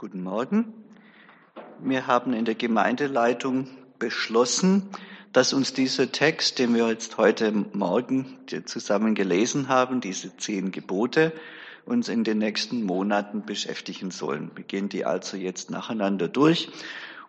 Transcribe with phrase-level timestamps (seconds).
[0.00, 0.72] Guten Morgen.
[1.80, 3.66] Wir haben in der Gemeindeleitung
[3.98, 4.88] beschlossen,
[5.32, 11.32] dass uns dieser Text, den wir jetzt heute Morgen zusammen gelesen haben, diese zehn Gebote,
[11.84, 14.52] uns in den nächsten Monaten beschäftigen sollen.
[14.54, 16.68] Wir gehen die also jetzt nacheinander durch.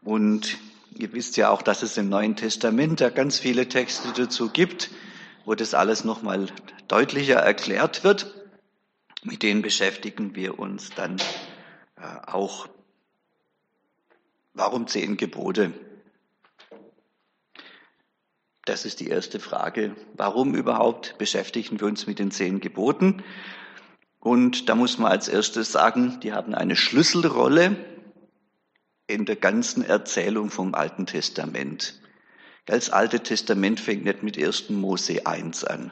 [0.04, 0.60] Und
[0.96, 4.92] ihr wisst ja auch, dass es im Neuen Testament da ganz viele Texte dazu gibt,
[5.44, 6.46] wo das alles nochmal
[6.88, 8.32] deutlicher erklärt wird.
[9.24, 11.18] Mit denen beschäftigen wir uns dann
[12.26, 12.68] auch,
[14.54, 15.74] warum zehn Gebote?
[18.66, 19.96] Das ist die erste Frage.
[20.14, 23.24] Warum überhaupt beschäftigen wir uns mit den zehn Geboten?
[24.20, 27.78] Und da muss man als erstes sagen, die haben eine Schlüsselrolle
[29.08, 32.00] in der ganzen Erzählung vom Alten Testament.
[32.66, 34.70] Das Alte Testament fängt nicht mit 1.
[34.70, 35.92] Mose 1 an.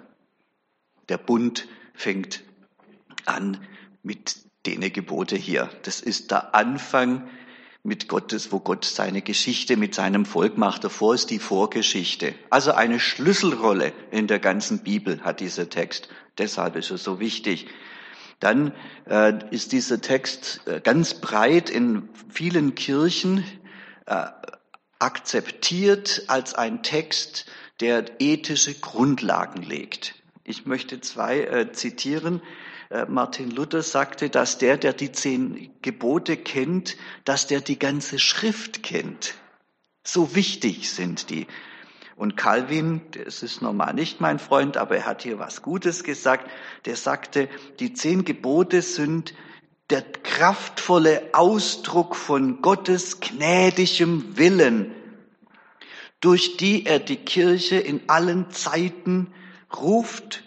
[1.10, 2.44] Der Bund fängt
[3.26, 3.66] an
[4.04, 5.70] mit denen Gebote hier.
[5.84, 7.28] Das ist der Anfang
[7.84, 10.84] mit Gottes, wo Gott seine Geschichte mit seinem Volk macht.
[10.84, 12.36] Davor ist die Vorgeschichte.
[12.50, 16.10] Also eine Schlüsselrolle in der ganzen Bibel hat dieser Text.
[16.38, 17.68] Deshalb ist er so wichtig.
[18.42, 18.74] Dann
[19.10, 23.46] äh, ist dieser Text äh, ganz breit in vielen Kirchen
[24.06, 24.26] äh,
[25.00, 27.46] akzeptiert als ein Text,
[27.80, 30.16] der ethische Grundlagen legt.
[30.44, 32.42] Ich möchte zwei äh, zitieren.
[32.90, 38.20] Äh, Martin Luther sagte, dass der, der die zehn Gebote kennt, dass der die ganze
[38.20, 39.36] Schrift kennt.
[40.04, 41.48] So wichtig sind die.
[42.16, 46.50] Und Calvin, das ist normal nicht mein Freund, aber er hat hier was Gutes gesagt,
[46.86, 47.48] der sagte,
[47.80, 49.36] die zehn Gebote sind
[49.90, 54.94] der kraftvolle Ausdruck von Gottes gnädigem Willen,
[56.20, 59.32] durch die er die Kirche in allen Zeiten
[59.76, 60.47] ruft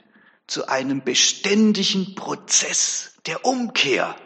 [0.50, 4.16] zu einem beständigen Prozess der Umkehr.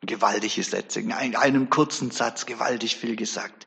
[0.00, 3.66] Gewaltige Sätze, in einem kurzen Satz gewaltig viel gesagt.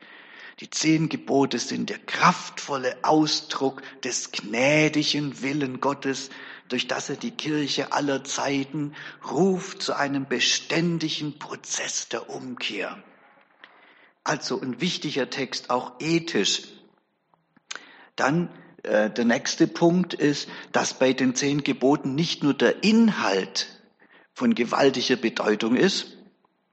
[0.59, 6.31] Die zehn Gebote sind der kraftvolle Ausdruck des gnädigen Willen Gottes,
[6.67, 8.95] durch das er die Kirche aller Zeiten
[9.29, 13.03] ruft zu einem beständigen Prozess der Umkehr.
[14.23, 16.63] Also ein wichtiger Text, auch ethisch.
[18.15, 18.49] Dann
[18.87, 23.67] äh, der nächste Punkt ist, dass bei den zehn Geboten nicht nur der Inhalt
[24.33, 26.17] von gewaltiger Bedeutung ist,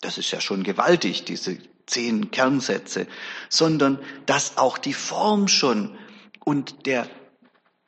[0.00, 3.06] das ist ja schon gewaltig, diese zehn Kernsätze,
[3.48, 5.96] sondern dass auch die Form schon
[6.44, 7.08] und der,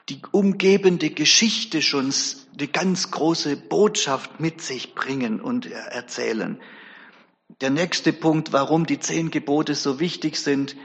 [0.09, 2.13] die umgebende Geschichte schon
[2.59, 6.61] eine ganz große Botschaft mit sich bringen und erzählen.
[7.61, 10.77] Der nächste Punkt, warum die zehn Gebote so wichtig sind,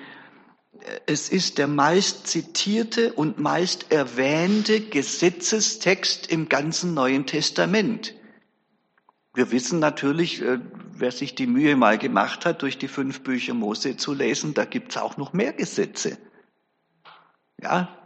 [1.05, 8.13] es ist der meist zitierte und meist erwähnte Gesetzestext im ganzen Neuen Testament.
[9.33, 10.59] Wir wissen natürlich, äh,
[10.91, 14.65] wer sich die Mühe mal gemacht hat, durch die fünf Bücher Mose zu lesen, da
[14.65, 16.17] gibt's auch noch mehr Gesetze.
[17.61, 17.97] Ja,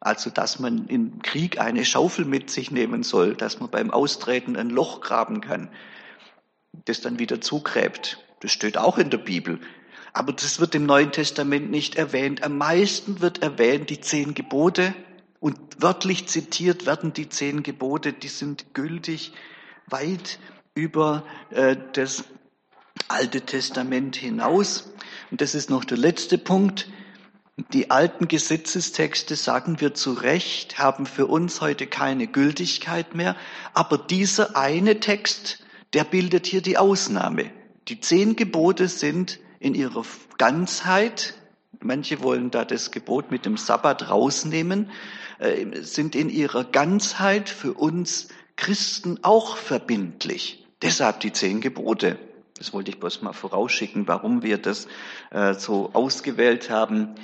[0.00, 4.56] also dass man im Krieg eine Schaufel mit sich nehmen soll, dass man beim Austreten
[4.56, 5.70] ein Loch graben kann,
[6.84, 8.22] das dann wieder zugräbt.
[8.40, 9.60] Das steht auch in der Bibel.
[10.16, 12.42] Aber das wird im Neuen Testament nicht erwähnt.
[12.42, 14.94] Am meisten wird erwähnt die zehn Gebote
[15.40, 19.34] und wörtlich zitiert werden die zehn Gebote, die sind gültig
[19.88, 20.38] weit
[20.74, 22.24] über äh, das
[23.08, 24.90] Alte Testament hinaus.
[25.30, 26.88] Und das ist noch der letzte Punkt.
[27.74, 33.36] Die alten Gesetzestexte, sagen wir zu Recht, haben für uns heute keine Gültigkeit mehr.
[33.74, 35.62] Aber dieser eine Text,
[35.92, 37.50] der bildet hier die Ausnahme.
[37.88, 40.04] Die zehn Gebote sind in ihrer
[40.38, 41.34] Ganzheit,
[41.80, 44.90] manche wollen da das Gebot mit dem Sabbat rausnehmen,
[45.38, 50.66] äh, sind in ihrer Ganzheit für uns Christen auch verbindlich.
[50.82, 52.18] Deshalb die zehn Gebote.
[52.58, 54.88] Das wollte ich bloß mal vorausschicken, warum wir das
[55.30, 57.14] äh, so ausgewählt haben.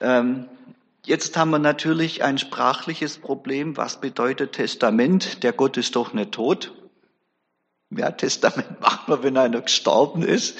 [0.00, 0.48] Ähm,
[1.06, 3.76] jetzt haben wir natürlich ein sprachliches Problem.
[3.76, 5.42] Was bedeutet Testament?
[5.42, 6.72] Der Gott ist doch nicht tot.
[7.90, 10.58] Ja, Testament macht man, wenn einer gestorben ist.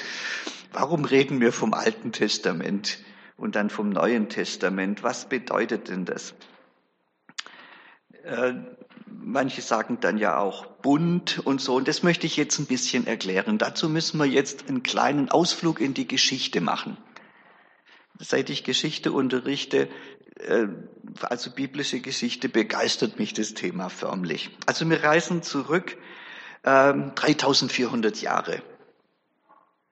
[0.73, 2.97] Warum reden wir vom Alten Testament
[3.37, 5.03] und dann vom Neuen Testament?
[5.03, 6.33] Was bedeutet denn das?
[8.23, 8.55] Äh,
[9.05, 11.75] manche sagen dann ja auch Bund und so.
[11.75, 13.59] Und das möchte ich jetzt ein bisschen erklären.
[13.59, 16.97] Dazu müssen wir jetzt einen kleinen Ausflug in die Geschichte machen.
[18.17, 19.89] Seit ich Geschichte unterrichte,
[20.39, 20.65] äh,
[21.21, 24.49] also biblische Geschichte, begeistert mich das Thema förmlich.
[24.65, 25.97] Also wir reisen zurück
[26.63, 28.63] 3400 ähm, Jahre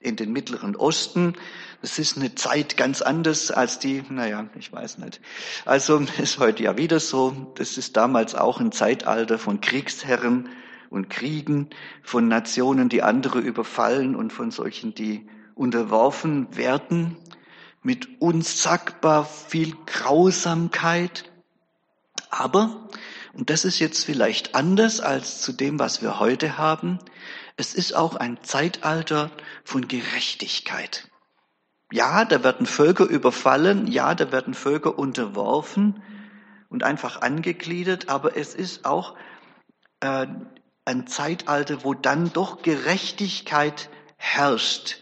[0.01, 1.35] in den Mittleren Osten.
[1.81, 5.21] Das ist eine Zeit ganz anders als die, naja, ich weiß nicht.
[5.65, 7.53] Also ist heute ja wieder so.
[7.55, 10.49] Das ist damals auch ein Zeitalter von Kriegsherren,
[10.91, 11.69] und Kriegen,
[12.03, 15.25] von Nationen, die andere überfallen und von solchen, die
[15.55, 17.17] unterworfen werden,
[17.81, 21.31] mit unsagbar viel Grausamkeit.
[22.29, 22.89] Aber,
[23.33, 26.99] und das ist jetzt vielleicht anders als zu dem, was wir heute haben,
[27.57, 29.31] es ist auch ein Zeitalter
[29.63, 31.09] von Gerechtigkeit.
[31.91, 36.01] Ja, da werden Völker überfallen, ja, da werden Völker unterworfen
[36.69, 39.15] und einfach angegliedert, aber es ist auch
[39.99, 40.27] äh,
[40.85, 45.01] ein Zeitalter, wo dann doch Gerechtigkeit herrscht.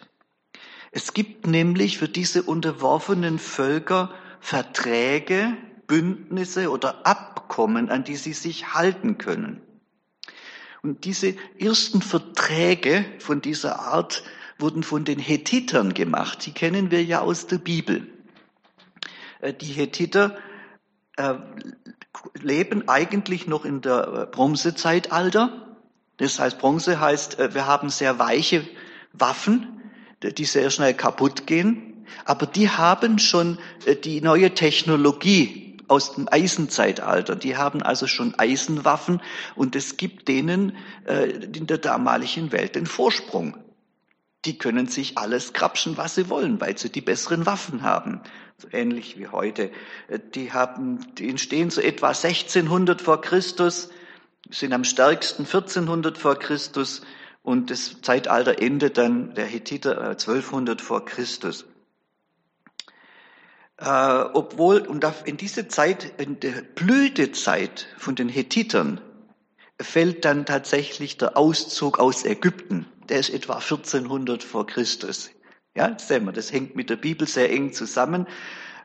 [0.91, 5.55] Es gibt nämlich für diese unterworfenen Völker Verträge,
[5.85, 9.61] Bündnisse oder Abkommen, an die sie sich halten können.
[10.81, 14.23] Und diese ersten Verträge von dieser Art
[14.57, 16.45] wurden von den Hethitern gemacht.
[16.45, 18.07] Die kennen wir ja aus der Bibel.
[19.39, 20.37] Äh, die Hethiter
[21.17, 21.35] äh,
[22.41, 25.77] leben eigentlich noch in der äh, Bronzezeitalter.
[26.17, 28.67] Das heißt, Bronze heißt, wir haben sehr weiche
[29.13, 29.81] Waffen,
[30.21, 32.05] die sehr schnell kaputt gehen.
[32.25, 33.57] Aber die haben schon
[34.03, 37.35] die neue Technologie aus dem Eisenzeitalter.
[37.35, 39.21] Die haben also schon Eisenwaffen
[39.55, 40.77] und es gibt denen
[41.07, 43.57] in der damaligen Welt den Vorsprung
[44.45, 48.21] die können sich alles krapschen, was sie wollen, weil sie die besseren Waffen haben.
[48.71, 49.71] Ähnlich wie heute.
[50.07, 53.89] Äh, die haben, die entstehen so etwa 1600 vor Christus,
[54.49, 57.01] sind am stärksten 1400 vor Christus
[57.43, 61.65] und das Zeitalter endet dann der Hethiter 1200 äh, vor Christus.
[63.79, 63.85] Äh,
[64.33, 69.01] obwohl, und in diese Zeit, in der Blütezeit von den Hethitern,
[69.81, 75.31] fällt dann tatsächlich der Auszug aus Ägypten der ist etwa 1400 vor Christus.
[75.75, 78.27] Ja, sehen wir, das hängt mit der Bibel sehr eng zusammen.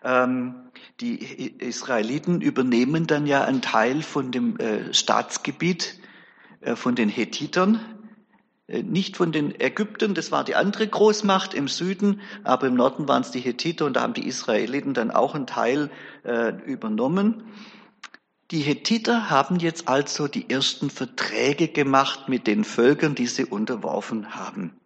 [0.02, 0.70] Ähm,
[1.00, 1.18] die
[1.60, 5.98] Israeliten übernehmen dann ja einen Teil von dem äh, Staatsgebiet
[6.60, 7.80] äh, von den Hethitern,
[8.68, 13.22] nicht von den Ägyptern, das war die andere Großmacht im Süden, aber im Norden waren
[13.22, 15.90] es die Hethiter und da haben die Israeliten dann auch einen Teil
[16.66, 17.44] übernommen.
[18.50, 24.34] Die Hethiter haben jetzt also die ersten Verträge gemacht mit den Völkern, die sie unterworfen
[24.34, 24.78] haben.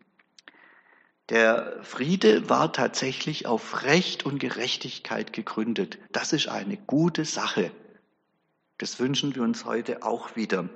[1.29, 5.99] Der Friede war tatsächlich auf Recht und Gerechtigkeit gegründet.
[6.11, 7.71] Das ist eine gute Sache.
[8.79, 10.71] Das wünschen wir uns heute auch wieder.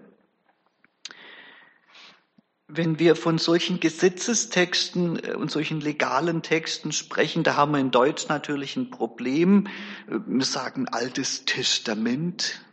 [2.75, 7.91] Wenn wir von solchen Gesetzestexten äh, und solchen legalen Texten sprechen, da haben wir in
[7.91, 9.69] Deutsch natürlich ein Problem.
[10.07, 12.65] Wir sagen Altes Testament,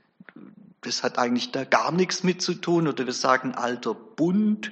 [0.81, 4.71] das hat eigentlich da gar nichts mit zu tun, oder wir sagen alter Bund,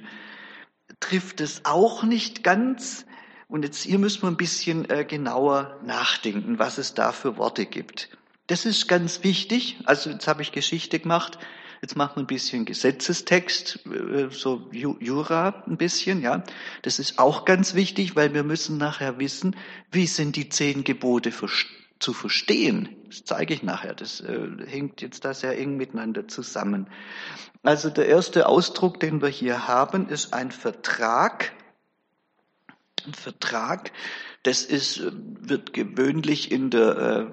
[1.00, 3.04] trifft es auch nicht ganz.
[3.48, 7.66] Und jetzt hier müssen wir ein bisschen äh, genauer nachdenken, was es da für Worte
[7.66, 8.16] gibt.
[8.46, 9.76] Das ist ganz wichtig.
[9.84, 11.38] Also jetzt habe ich Geschichte gemacht.
[11.80, 16.42] Jetzt machen wir ein bisschen Gesetzestext, äh, so Jura ein bisschen, ja.
[16.82, 19.56] Das ist auch ganz wichtig, weil wir müssen nachher wissen,
[19.90, 21.32] wie sind die zehn Gebote
[22.00, 22.96] zu verstehen.
[23.06, 23.94] Das zeige ich nachher.
[23.94, 26.88] Das äh, hängt jetzt da sehr eng miteinander zusammen.
[27.62, 31.52] Also der erste Ausdruck, den wir hier haben, ist ein Vertrag.
[33.06, 33.92] Ein Vertrag,
[34.42, 37.30] das ist, äh, wird gewöhnlich in der,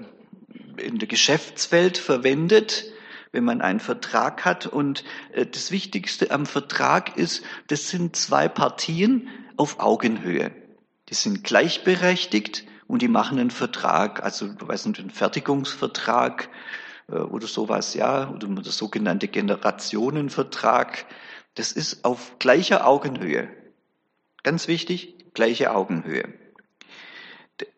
[0.78, 2.92] in der Geschäftswelt verwendet
[3.36, 4.66] wenn man einen Vertrag hat.
[4.66, 5.04] Und
[5.34, 9.28] äh, das Wichtigste am Vertrag ist, das sind zwei Partien
[9.58, 10.52] auf Augenhöhe.
[11.10, 16.50] Die sind gleichberechtigt und die machen einen Vertrag, also weiß nicht, einen Fertigungsvertrag
[17.10, 21.06] äh, oder sowas, ja, oder der sogenannte Generationenvertrag.
[21.56, 23.50] Das ist auf gleicher Augenhöhe.
[24.44, 26.34] Ganz wichtig, gleiche Augenhöhe.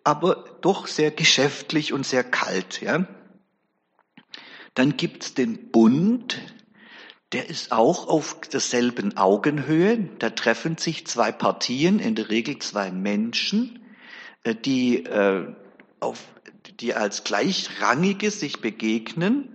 [0.03, 3.07] Aber doch sehr geschäftlich und sehr kalt, ja.
[4.77, 6.39] Dann gibt's den Bund,
[7.31, 9.97] der ist auch auf derselben Augenhöhe.
[10.19, 13.79] Da treffen sich zwei Partien, in der Regel zwei Menschen,
[14.43, 15.51] äh, die, äh,
[15.99, 16.23] auf,
[16.79, 19.49] die als Gleichrangige sich begegnen.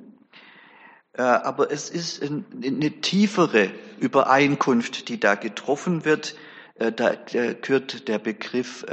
[1.12, 6.34] Äh, aber es ist eine tiefere Übereinkunft, die da getroffen wird.
[6.74, 8.84] Da gehört der Begriff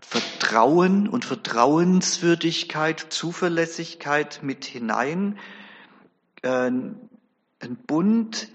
[0.00, 5.38] Vertrauen und Vertrauenswürdigkeit, Zuverlässigkeit mit hinein.
[6.42, 7.08] Ein
[7.86, 8.48] Bund,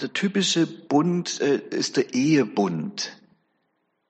[0.00, 3.18] der typische Bund ist der Ehebund.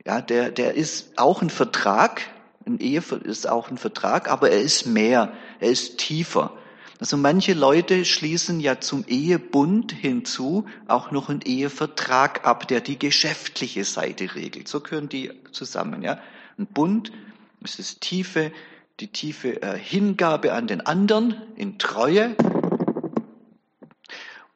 [0.05, 2.23] Ja, der, der ist auch ein Vertrag,
[2.67, 6.53] ein Ehe ist auch ein Vertrag, aber er ist mehr, er ist tiefer.
[7.01, 12.99] Also manche Leute schließen ja zum Ehebund hinzu auch noch einen Ehevertrag ab, der die
[12.99, 14.69] geschäftliche Seite regelt.
[14.69, 16.21] So gehören die zusammen, ja.
[16.59, 17.13] Ein Bund
[17.63, 18.53] ist das tiefe,
[19.01, 22.37] die tiefe äh, Hingabe an den anderen in Treue.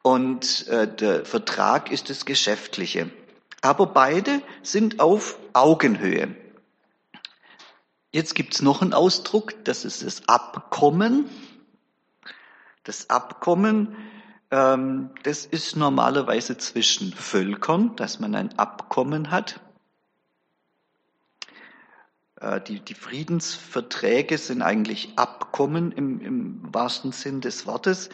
[0.06, 3.10] und äh, der Vertrag ist das Geschäftliche.
[3.60, 6.36] Aber beide sind auf Augenhöhe.
[8.12, 11.28] Jetzt gibt's noch einen Ausdruck, das ist das Abkommen.
[12.84, 13.96] Das Abkommen,
[14.52, 19.60] ähm, das ist normalerweise zwischen Völkern, dass man ein Abkommen hat.
[22.40, 28.10] Äh, die, die Friedensverträge sind eigentlich Abkommen im, im wahrsten Sinn des Wortes.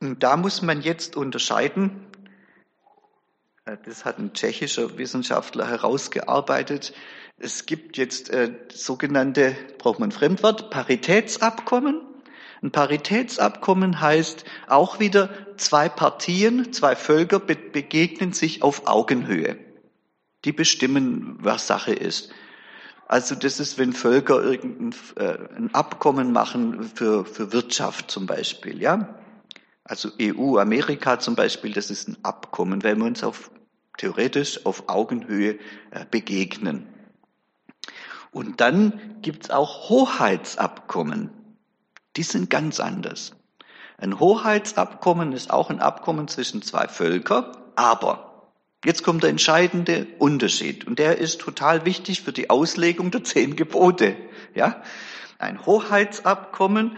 [0.00, 2.06] Und da muss man jetzt unterscheiden,
[3.64, 6.92] äh, das hat ein tschechischer Wissenschaftler herausgearbeitet,
[7.40, 12.00] es gibt jetzt äh, sogenannte, braucht man Fremdwort, Paritätsabkommen.
[12.62, 19.56] Ein Paritätsabkommen heißt auch wieder, zwei Partien, zwei Völker be begegnen sich auf Augenhöhe.
[20.44, 22.32] Die bestimmen, was Sache ist.
[23.08, 28.82] Also das ist, wenn Völker irgendein äh, ein Abkommen machen für, für Wirtschaft zum Beispiel,
[28.82, 29.18] ja.
[29.82, 33.50] Also EU, Amerika zum Beispiel, das ist ein Abkommen, wenn wir uns auf,
[33.96, 35.58] theoretisch auf Augenhöhe
[35.90, 36.86] äh, begegnen.
[38.30, 41.30] Und dann gibt's auch Hoheitsabkommen.
[42.16, 43.32] Die sind ganz anders.
[43.96, 48.27] Ein Hoheitsabkommen ist auch ein Abkommen zwischen zwei Völkern, aber
[48.84, 53.56] Jetzt kommt der entscheidende Unterschied und der ist total wichtig für die Auslegung der zehn
[53.56, 54.16] Gebote.
[54.54, 54.82] Ja,
[55.38, 56.96] ein Hoheitsabkommen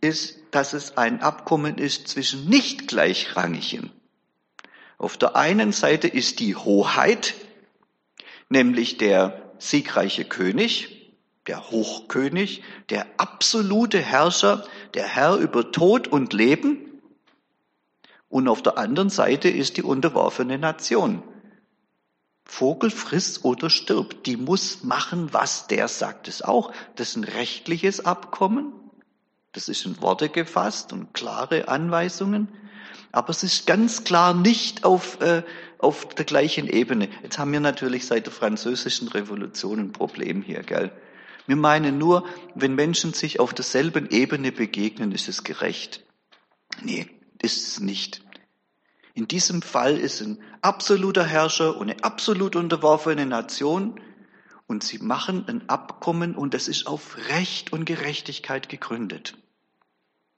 [0.00, 3.90] ist, dass es ein Abkommen ist zwischen nicht gleichrangigen.
[4.98, 7.34] Auf der einen Seite ist die Hoheit,
[8.48, 11.12] nämlich der siegreiche König,
[11.46, 14.64] der Hochkönig, der absolute Herrscher,
[14.94, 16.91] der Herr über Tod und Leben.
[18.32, 21.22] Und auf der anderen Seite ist die unterworfene Nation.
[22.46, 24.24] Vogel frisst oder stirbt.
[24.24, 26.28] Die muss machen, was der sagt.
[26.28, 28.72] Das auch, das ist ein rechtliches Abkommen.
[29.52, 32.48] Das ist in Worte gefasst und klare Anweisungen.
[33.12, 35.42] Aber es ist ganz klar nicht auf, äh,
[35.76, 37.10] auf der gleichen Ebene.
[37.22, 40.90] Jetzt haben wir natürlich seit der französischen Revolution ein Problem hier, gell?
[41.46, 42.24] Wir meinen nur,
[42.54, 46.02] wenn Menschen sich auf derselben Ebene begegnen, ist es gerecht.
[46.80, 47.10] Nee,
[47.42, 48.22] ist es nicht.
[49.14, 54.00] In diesem Fall ist ein absoluter Herrscher und eine absolut unterworfene Nation
[54.66, 59.36] und sie machen ein Abkommen und es ist auf Recht und Gerechtigkeit gegründet.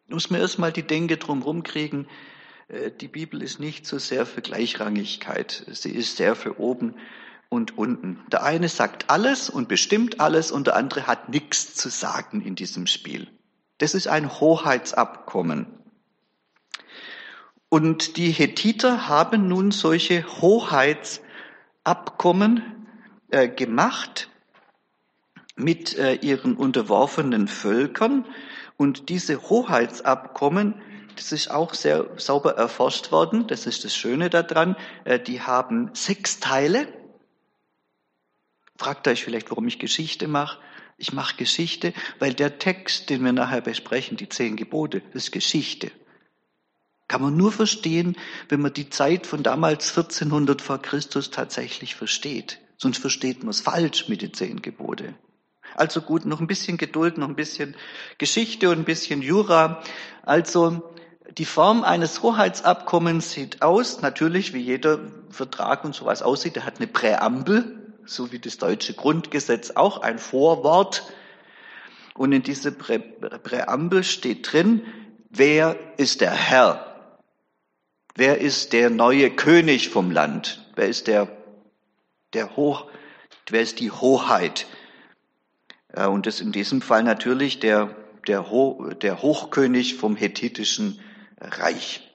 [0.08, 2.08] Muss man erstmal die Denke drumherum kriegen,
[2.68, 6.94] äh, die Bibel ist nicht so sehr für Gleichrangigkeit, sie ist sehr für oben
[7.48, 8.20] und unten.
[8.32, 12.56] Der eine sagt alles und bestimmt alles und der andere hat nichts zu sagen in
[12.56, 13.28] diesem Spiel.
[13.78, 15.83] Das ist ein Hoheitsabkommen.
[17.74, 22.62] Und die Hethiter haben nun solche Hoheitsabkommen
[23.30, 24.30] äh, gemacht
[25.56, 28.26] mit äh, ihren unterworfenen Völkern.
[28.76, 30.80] Und diese Hoheitsabkommen,
[31.16, 35.90] das ist auch sehr sauber erforscht worden, das ist das Schöne daran, äh, die haben
[35.94, 36.86] sechs Teile.
[38.76, 40.60] Fragt euch vielleicht, warum ich Geschichte mache.
[40.96, 45.90] Ich mache Geschichte, weil der Text, den wir nachher besprechen, die zehn Gebote, ist Geschichte.
[47.14, 48.16] Kann man nur verstehen,
[48.48, 52.58] wenn man die Zeit von damals 1400 vor Christus tatsächlich versteht.
[52.76, 55.14] Sonst versteht man es falsch mit den zehn Gebote.
[55.76, 57.76] Also gut, noch ein bisschen Geduld, noch ein bisschen
[58.18, 59.80] Geschichte und ein bisschen Jura.
[60.22, 60.92] Also
[61.38, 64.98] die Form eines Hoheitsabkommens sieht aus, natürlich wie jeder
[65.30, 70.18] Vertrag und sowas aussieht, der hat eine Präambel, so wie das deutsche Grundgesetz auch, ein
[70.18, 71.04] Vorwort.
[72.14, 74.82] Und in dieser Prä Präambel steht drin,
[75.30, 76.90] wer ist der Herr?
[78.16, 80.64] Wer ist der neue König vom Land?
[80.76, 81.28] Wer ist der,
[82.32, 82.86] der Hoch,
[83.50, 84.66] wer ist die Hoheit?
[85.88, 87.96] Äh, und das in diesem Fall natürlich der,
[88.28, 91.00] der, Ho, der Hochkönig vom hethitischen
[91.40, 92.14] Reich.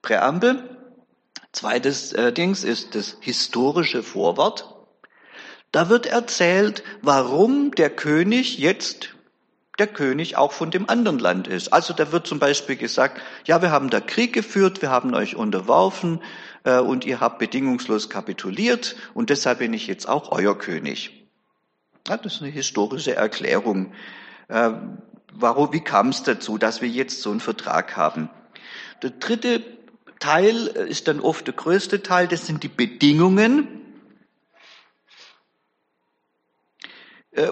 [0.00, 0.76] Präambel.
[1.52, 4.74] Zweites äh, Dings ist das historische Vorwort.
[5.70, 9.15] Da wird erzählt, warum der König jetzt
[9.78, 11.72] der König auch von dem anderen Land ist.
[11.72, 15.36] Also da wird zum Beispiel gesagt, ja, wir haben da Krieg geführt, wir haben euch
[15.36, 16.22] unterworfen
[16.64, 21.28] äh, und ihr habt bedingungslos kapituliert und deshalb bin ich jetzt auch euer König.
[22.08, 23.92] Ja, das ist eine historische Erklärung.
[24.48, 24.70] Äh,
[25.32, 28.30] warum, wie kam es dazu, dass wir jetzt so einen Vertrag haben?
[29.02, 29.62] Der dritte
[30.18, 33.85] Teil ist dann oft der größte Teil, das sind die Bedingungen,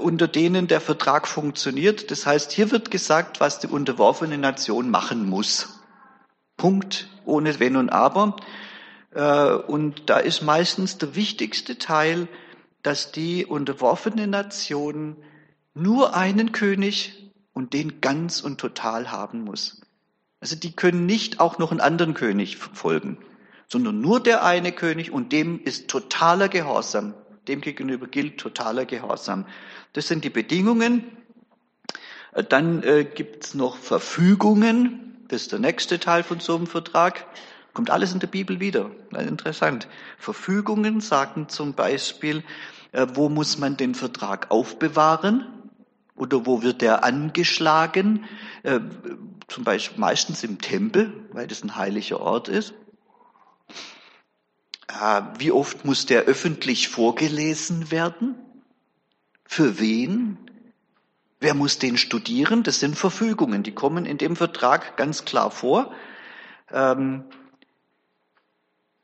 [0.00, 2.10] unter denen der Vertrag funktioniert.
[2.10, 5.80] Das heißt, hier wird gesagt, was die unterworfene Nation machen muss.
[6.56, 8.36] Punkt, ohne Wenn und Aber.
[9.14, 12.28] Äh, und da ist meistens der wichtigste Teil,
[12.82, 15.16] dass die unterworfene Nation
[15.74, 19.80] nur einen König und den ganz und total haben muss.
[20.40, 23.18] Also die können nicht auch noch einen anderen König folgen,
[23.66, 27.14] sondern nur der eine König und dem ist totaler Gehorsam.
[27.48, 29.46] Dem gegenüber gilt totaler Gehorsam.
[29.92, 31.04] Das sind die Bedingungen.
[32.48, 35.24] Dann äh, gibt's noch Verfügungen.
[35.28, 37.26] Das ist der nächste Teil von so einem Vertrag.
[37.72, 38.90] Kommt alles in der Bibel wieder.
[39.12, 39.88] Interessant.
[40.18, 42.42] Verfügungen sagen zum Beispiel,
[42.92, 45.46] äh, wo muss man den Vertrag aufbewahren?
[46.16, 48.24] Oder wo wird er angeschlagen?
[48.62, 48.80] Äh,
[49.48, 52.74] zum Beispiel meistens im Tempel, weil das ein heiliger Ort ist.
[54.88, 58.34] Äh, wie oft muss der öffentlich vorgelesen werden?
[59.44, 60.38] Für wen?
[61.40, 62.62] Wer muss den studieren?
[62.62, 65.92] Das sind Verfügungen, die kommen in dem Vertrag ganz klar vor.
[66.70, 67.24] Ähm,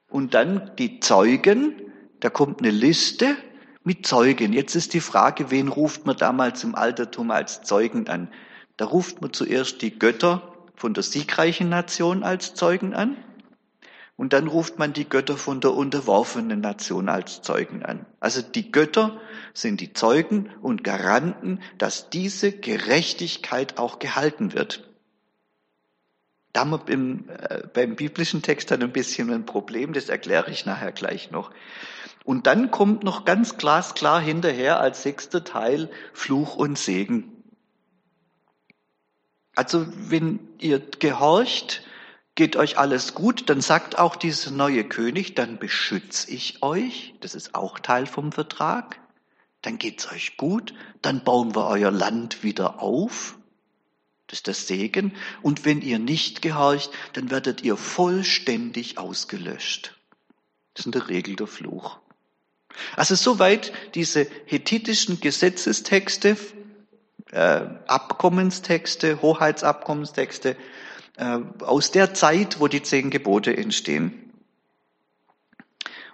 [0.09, 1.81] und dann die Zeugen,
[2.21, 3.37] da kommt eine Liste
[3.85, 4.53] mit Zeugen.
[4.53, 8.29] Jetzt ist die Frage, wen ruft man damals im Altertum als Zeugen an?
[8.77, 13.17] Da ruft man zuerst die Götter von der siegreichen Nation als Zeugen an
[14.21, 18.05] und dann ruft man die Götter von der unterworfenen Nation als Zeugen an.
[18.21, 19.19] Also die Götter
[19.55, 24.87] sind die Zeugen und Garanten, dass diese Gerechtigkeit auch gehalten wird.
[26.53, 30.67] Da haben wir äh, beim biblischen Text dann ein bisschen ein Problem, das erkläre ich
[30.67, 31.51] nachher gleich noch.
[32.23, 37.43] Und dann kommt noch ganz glasklar hinterher als sechster Teil Fluch und Segen.
[39.57, 41.85] Also wenn ihr gehorcht,
[42.35, 47.35] geht euch alles gut, dann sagt auch dieser neue König, dann beschütze ich euch, das
[47.35, 49.01] ist auch Teil vom Vertrag,
[49.63, 53.37] dann geht's euch gut, dann bauen wir euer Land wieder auf.
[54.27, 55.13] Das ist der Segen.
[55.43, 59.99] Und wenn ihr nicht gehorcht, dann werdet ihr vollständig ausgelöscht.
[60.73, 61.99] Das ist in der Regel der Fluch.
[62.97, 66.37] Also soweit diese hethitischen Gesetzestexte,
[67.33, 70.57] äh, Abkommenstexte, Hoheitsabkommenstexte
[71.17, 74.31] aus der Zeit, wo die zehn Gebote entstehen.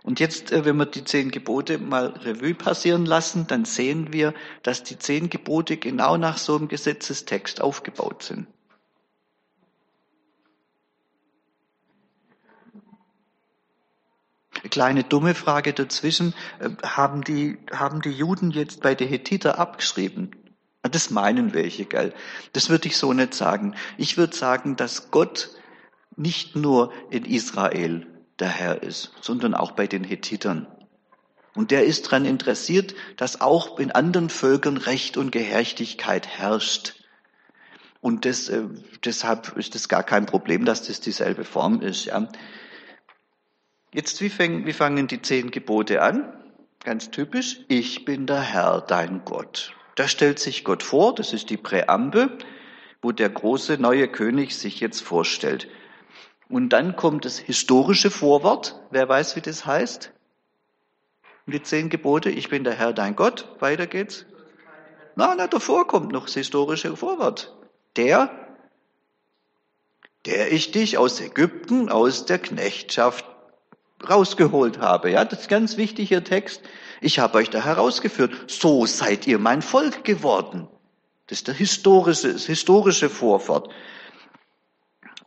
[0.07, 4.35] Und jetzt, äh, wenn wir die zehn Gebote mal Revue passieren lassen, dann sehen wir,
[4.63, 8.47] dass die zehn Gebote genau nach so einem Gesetzestext aufgebaut sind.
[14.71, 16.35] Kleine dumme Frage dazwischen.
[16.61, 20.31] Äh, haben die, haben die Juden jetzt bei den Hethiter abgeschrieben?
[20.89, 22.13] Das meinen welche, gell?
[22.53, 23.75] Das würde ich so nicht sagen.
[23.97, 25.51] Ich würde sagen, dass Gott
[26.17, 28.07] nicht nur in Israel
[28.39, 30.67] der Herr ist, sondern auch bei den Hethitern.
[31.55, 36.95] Und der ist daran interessiert, dass auch in anderen Völkern Recht und Gerechtigkeit herrscht.
[38.03, 38.65] Und das, äh,
[39.05, 42.05] deshalb ist es gar kein Problem, dass das dieselbe Form ist.
[42.05, 42.29] Ja.
[43.93, 46.33] Jetzt, wie, fäng, wie fangen die zehn Gebote an?
[46.85, 49.73] Ganz typisch, ich bin der Herr, dein Gott.
[49.97, 52.39] Da stellt sich Gott vor, das ist die Präambel,
[53.03, 55.69] wo der große neue König sich jetzt vorstellt.
[56.49, 58.81] Und dann kommt das historische Vorwort.
[58.91, 60.13] Wer weiß, wie das heißt?
[61.47, 63.49] Die zehn Gebote, ich bin der Herr dein Gott.
[63.61, 64.27] Weiter geht's.
[65.15, 67.57] Na, na, davor kommt noch das historische Vorwort.
[67.97, 68.31] Der,
[70.27, 73.25] der ich dich aus Ägypten, aus der Knechtschaft
[74.07, 75.11] rausgeholt habe.
[75.11, 76.63] Ja, das ist ganz wichtiger Text.
[77.01, 78.33] Ich habe euch da herausgeführt.
[78.47, 80.69] So seid ihr mein Volk geworden.
[81.27, 83.73] Das ist der historische, das historische Vorwort.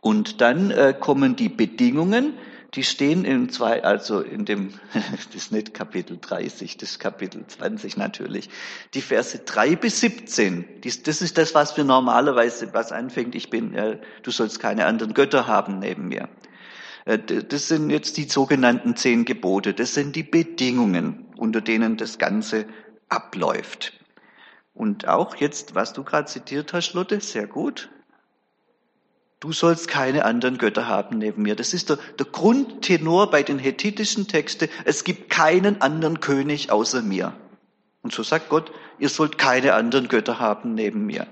[0.00, 2.38] Und dann äh, kommen die Bedingungen,
[2.74, 7.44] die stehen in zwei, also in dem, das ist nicht Kapitel 30, das ist Kapitel
[7.46, 8.48] 20 natürlich,
[8.94, 10.80] die Verse 3 bis 17.
[10.82, 14.86] Dies, das ist das, was wir normalerweise, was anfängt, ich bin, äh, du sollst keine
[14.86, 16.28] anderen Götter haben neben mir.
[17.04, 22.18] Äh, das sind jetzt die sogenannten zehn Gebote, das sind die Bedingungen, unter denen das
[22.18, 22.66] Ganze
[23.08, 23.92] abläuft.
[24.74, 27.90] Und auch jetzt, was du gerade zitiert hast, Lotte, sehr gut.
[29.40, 31.56] Du sollst keine anderen Götter haben neben mir.
[31.56, 34.68] Das ist der, der Grundtenor bei den hethitischen Texten.
[34.84, 37.32] Es gibt keinen anderen König außer mir.
[38.02, 41.26] Und so sagt Gott, ihr sollt keine anderen Götter haben neben mir.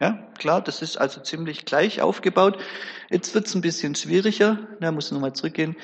[0.00, 2.58] Ja, klar, das ist also ziemlich gleich aufgebaut.
[3.10, 4.58] Jetzt wird's ein bisschen schwieriger.
[4.80, 5.74] Da muss ich nochmal zurückgehen.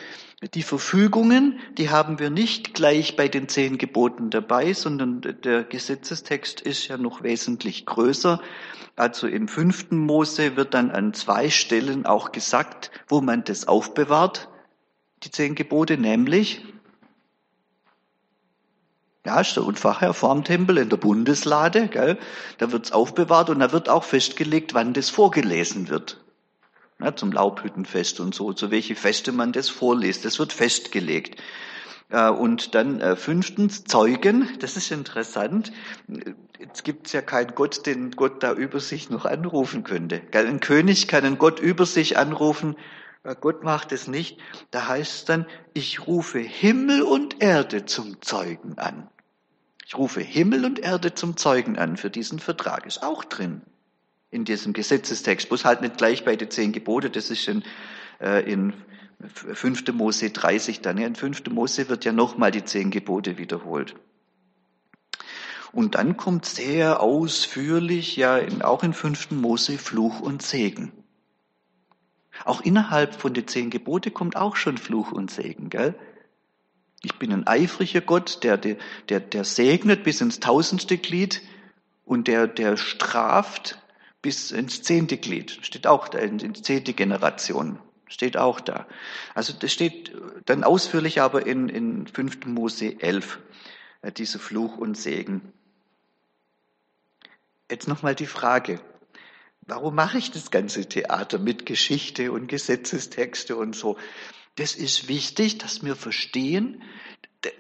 [0.53, 6.61] Die Verfügungen, die haben wir nicht gleich bei den zehn Geboten dabei, sondern der Gesetzestext
[6.61, 8.43] ist ja noch wesentlich größer.
[8.95, 14.49] Also im fünften Mose wird dann an zwei Stellen auch gesagt, wo man das aufbewahrt,
[15.23, 16.63] die zehn Gebote, nämlich
[19.25, 22.19] ja, ist der Unfachherr vorm Tempel in der Bundeslade, gell?
[22.59, 26.24] Da wird's aufbewahrt und da wird auch festgelegt, wann das vorgelesen wird.
[27.01, 30.25] Ja, zum Laubhüttenfest und so, zu welche Feste man das vorliest.
[30.25, 31.41] Das wird festgelegt.
[32.11, 35.73] Äh, und dann äh, fünftens Zeugen, das ist interessant.
[36.59, 40.23] Jetzt gibt es ja keinen Gott, den Gott da über sich noch anrufen könnte.
[40.33, 42.77] Ein König kann einen Gott über sich anrufen,
[43.25, 44.39] äh, Gott macht es nicht.
[44.71, 49.09] Da heißt es dann, ich rufe Himmel und Erde zum Zeugen an.
[49.87, 52.87] Ich rufe Himmel und Erde zum Zeugen an für diesen Vertrag.
[52.87, 53.63] Ist auch drin
[54.35, 55.51] in diesem Gesetzestext.
[55.51, 57.63] Muss halt nicht gleich bei den zehn Gebote, das ist in,
[58.21, 58.75] äh, in
[59.29, 59.93] 5.
[59.93, 60.99] Mose 30 dann.
[60.99, 61.47] In 5.
[61.51, 63.95] Mose wird ja nochmal die zehn Gebote wiederholt.
[65.73, 69.31] Und dann kommt sehr ausführlich, ja, in, auch in 5.
[69.31, 70.93] Mose Fluch und Segen.
[72.45, 75.95] Auch innerhalb von den zehn Gebote kommt auch schon Fluch und Segen, gell?
[77.03, 81.43] Ich bin ein eifriger Gott, der, der, der segnet bis ins tausendste Glied
[82.05, 83.79] und der, der straft
[84.25, 85.59] bis ins zehnte Glied.
[85.61, 87.79] Steht auch da, in zehnte Generation.
[88.07, 88.87] Steht auch da.
[89.35, 90.13] Also das steht
[90.47, 92.47] dann ausführlich aber in, in 5.
[92.47, 93.39] Mose 11,
[94.01, 95.53] äh, diese Fluch und Segen.
[97.71, 98.81] Jetzt nochmal die Frage,
[99.61, 103.99] warum mache ich das ganze Theater mit Geschichte und Gesetzestexte und so?
[104.55, 106.83] Das ist wichtig, dass wir verstehen,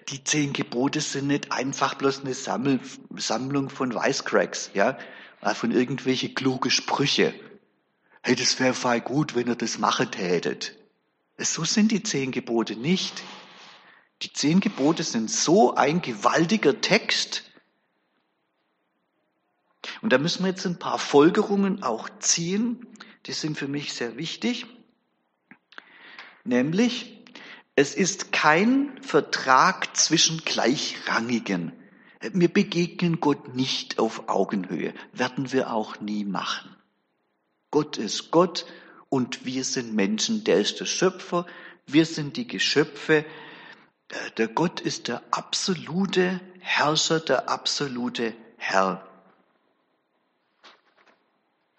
[0.09, 4.97] die zehn Gebote sind nicht einfach bloß eine Sammlung von Wisecracks, ja,
[5.53, 7.35] von irgendwelche kluge Sprüche.
[8.23, 10.75] Hey, das wäre voll gut, wenn ihr das machen tätet.
[11.37, 13.23] So sind die zehn Gebote nicht.
[14.23, 17.51] Die zehn Gebote sind so ein gewaltiger Text.
[20.01, 22.87] Und da müssen wir jetzt ein paar Folgerungen auch ziehen.
[23.27, 24.67] Die sind für mich sehr wichtig.
[26.45, 27.23] Nämlich,
[27.77, 31.73] es ist kein Vertrag zwischen Gleichrangigen.
[32.33, 36.75] Wir begegnen Gott nicht auf Augenhöhe, werden wir auch nie machen.
[37.71, 38.67] Gott ist Gott
[39.09, 41.47] und wir sind Menschen, der ist der Schöpfer,
[41.87, 43.25] wir sind die Geschöpfe.
[44.09, 49.07] Äh, der Gott ist der absolute Herrscher, der absolute Herr.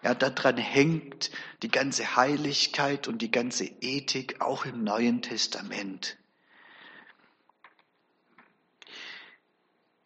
[0.02, 1.32] Ja, daran hängt
[1.62, 6.16] die ganze Heiligkeit und die ganze Ethik auch im Neuen Testament.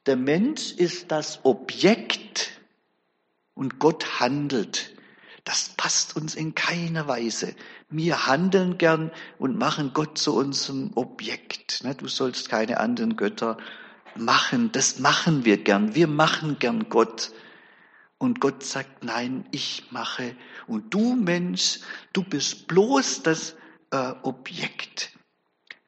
[0.07, 2.61] Der Mensch ist das Objekt
[3.55, 4.95] und Gott handelt.
[5.45, 7.55] Das passt uns in keiner Weise.
[7.89, 11.85] Wir handeln gern und machen Gott zu unserem Objekt.
[11.99, 13.59] Du sollst keine anderen Götter
[14.17, 14.71] machen.
[14.73, 15.95] Das machen wir gern.
[15.95, 17.33] Wir machen gern Gott.
[18.19, 20.37] Und Gott sagt, nein, ich mache.
[20.67, 21.81] Und du Mensch,
[22.13, 23.57] du bist bloß das
[23.91, 25.13] äh, Objekt.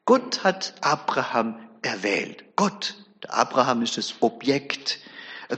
[0.05, 2.57] Gott hat Abraham erwählt.
[2.57, 5.00] Gott, der Abraham ist das Objekt.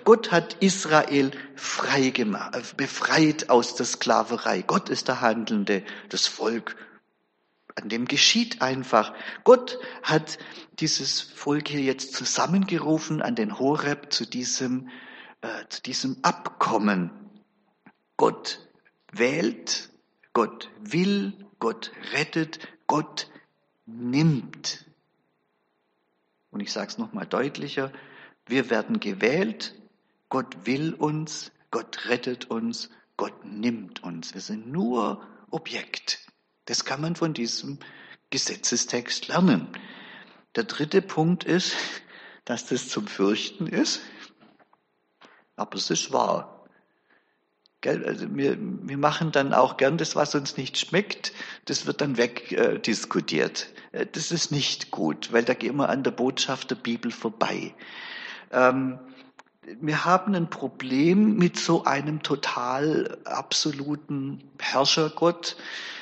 [0.05, 4.62] Gott hat Israel frei gemacht, befreit aus der Sklaverei.
[4.62, 6.77] Gott ist der Handelnde, das Volk.
[7.77, 9.14] An dem geschieht einfach.
[9.44, 10.38] Gott hat
[10.81, 14.88] dieses Volk hier jetzt zusammengerufen an den Horeb zu diesem
[15.44, 17.11] äh, zu diesem Abkommen.
[18.16, 18.61] Gott
[19.12, 19.90] wählt,
[20.33, 23.29] Gott will, Gott rettet, Gott
[23.85, 24.87] nimmt.
[26.55, 27.93] Und ich sage es nochmal deutlicher,
[28.47, 29.75] wir werden gewählt,
[30.29, 34.35] Gott will uns, Gott rettet uns, Gott nimmt uns.
[34.35, 36.21] Wir sind nur Objekt.
[36.67, 37.81] Das kann man von diesem
[38.31, 39.67] Gesetzestext lernen.
[40.55, 41.75] Der dritte Punkt ist,
[42.45, 44.03] dass das zum Fürchten ist.
[45.57, 46.54] Aber es ist wahr.
[47.87, 51.33] Also wir, wir machen dann auch gern das, was uns nicht schmeckt,
[51.66, 53.68] das wird dann wegdiskutiert.
[53.92, 57.75] Äh, das ist nicht gut, weil da gehen wir an der Botschaft der Bibel vorbei.
[58.53, 58.99] Ähm,
[59.81, 65.57] wir haben ein Problem mit so einem total absoluten Herrschergott,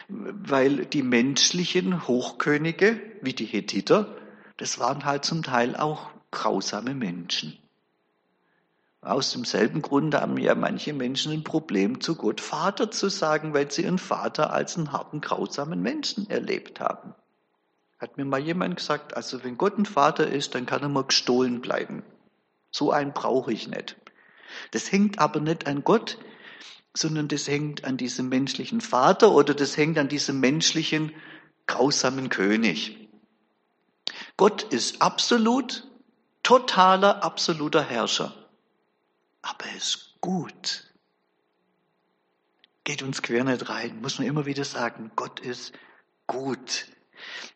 [0.08, 4.16] weil die menschlichen Hochkönige, wie die Hethiter,
[4.56, 7.56] das waren halt zum Teil auch grausame Menschen.
[9.04, 13.68] Aus demselben Grund haben ja manche Menschen ein Problem, zu Gott Vater zu sagen, weil
[13.68, 17.12] sie ihren Vater als einen harten, grausamen Menschen erlebt haben.
[17.98, 21.02] Hat mir mal jemand gesagt, also wenn Gott ein Vater ist, dann kann er mal
[21.02, 22.04] gestohlen bleiben.
[22.70, 23.96] So einen brauche ich nicht.
[24.70, 26.18] Das hängt aber nicht an Gott,
[26.94, 31.12] sondern das hängt an diesem menschlichen Vater oder das hängt an diesem menschlichen,
[31.66, 33.08] grausamen König.
[34.36, 35.88] Gott ist absolut,
[36.44, 38.32] totaler, absoluter Herrscher
[39.42, 40.88] aber er ist gut.
[42.84, 45.72] Geht uns quer nicht rein, muss man immer wieder sagen, Gott ist
[46.26, 46.86] gut.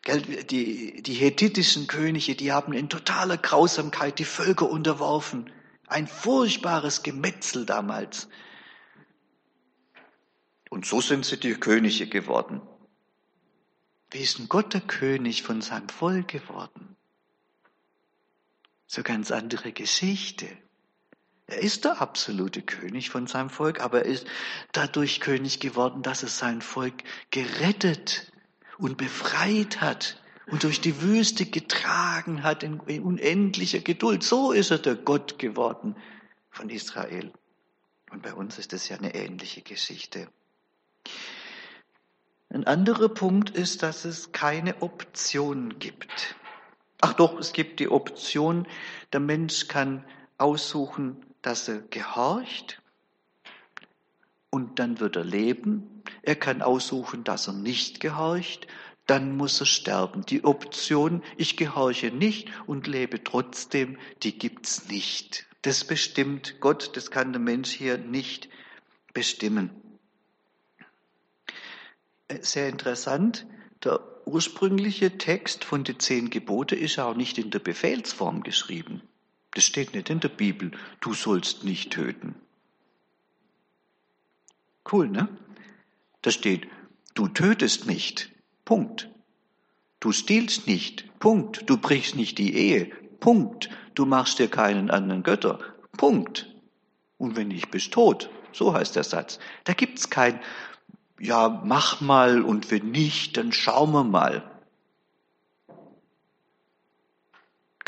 [0.05, 5.51] Die, die hethitischen Könige, die haben in totaler Grausamkeit die Völker unterworfen.
[5.87, 8.29] Ein furchtbares Gemetzel damals.
[10.69, 12.61] Und so sind sie die Könige geworden.
[14.11, 16.95] Wie ist denn Gott der König von seinem Volk geworden?
[18.85, 20.47] So ganz andere Geschichte.
[21.47, 24.27] Er ist der absolute König von seinem Volk, aber er ist
[24.73, 28.31] dadurch König geworden, dass er sein Volk gerettet
[28.77, 34.23] und befreit hat und durch die Wüste getragen hat in unendlicher Geduld.
[34.23, 35.95] So ist er der Gott geworden
[36.49, 37.31] von Israel.
[38.11, 40.27] Und bei uns ist das ja eine ähnliche Geschichte.
[42.49, 46.35] Ein anderer Punkt ist, dass es keine Option gibt.
[46.99, 48.67] Ach doch, es gibt die Option,
[49.13, 50.05] der Mensch kann
[50.37, 52.81] aussuchen, dass er gehorcht
[54.49, 56.03] und dann wird er leben.
[56.21, 58.67] Er kann aussuchen, dass er nicht gehorcht,
[59.05, 60.25] dann muss er sterben.
[60.25, 65.45] Die Option, ich gehorche nicht und lebe trotzdem, die gibt's nicht.
[65.61, 68.49] Das bestimmt Gott, das kann der Mensch hier nicht
[69.13, 69.69] bestimmen.
[72.41, 73.47] Sehr interessant,
[73.85, 79.01] der ursprüngliche Text von den zehn Gebote ist auch nicht in der Befehlsform geschrieben.
[79.51, 82.35] Das steht nicht in der Bibel, du sollst nicht töten.
[84.91, 85.27] Cool, ne?
[86.21, 86.67] Da steht,
[87.13, 88.31] du tötest nicht.
[88.65, 89.09] Punkt.
[89.99, 91.19] Du stiehlst nicht.
[91.19, 91.69] Punkt.
[91.69, 92.85] Du brichst nicht die Ehe.
[93.19, 93.69] Punkt.
[93.95, 95.59] Du machst dir keinen anderen Götter.
[95.97, 96.53] Punkt.
[97.17, 98.29] Und wenn nicht, bist tot.
[98.53, 99.39] So heißt der Satz.
[99.63, 100.39] Da gibt's kein,
[101.19, 104.56] ja, mach mal und wenn nicht, dann schauen wir mal.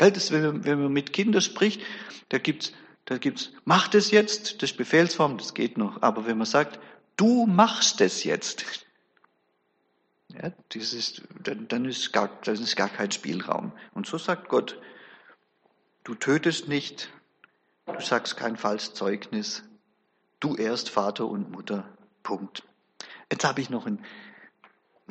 [0.00, 1.82] Gell, das, wenn, man, mit Kindern spricht,
[2.30, 2.72] da gibt's,
[3.04, 6.00] da gibt's, mach das jetzt, das ist Befehlsform, das geht noch.
[6.00, 6.80] Aber wenn man sagt,
[7.18, 8.64] du machst es jetzt,
[10.28, 13.72] ja, das ist, dann, dann, ist gar, dann ist gar kein Spielraum.
[13.92, 14.80] Und so sagt Gott,
[16.04, 17.10] du tötest nicht,
[17.84, 19.64] du sagst kein falsches Zeugnis,
[20.40, 21.86] du erst Vater und Mutter.
[22.22, 22.62] Punkt.
[23.30, 24.02] Jetzt habe ich noch ein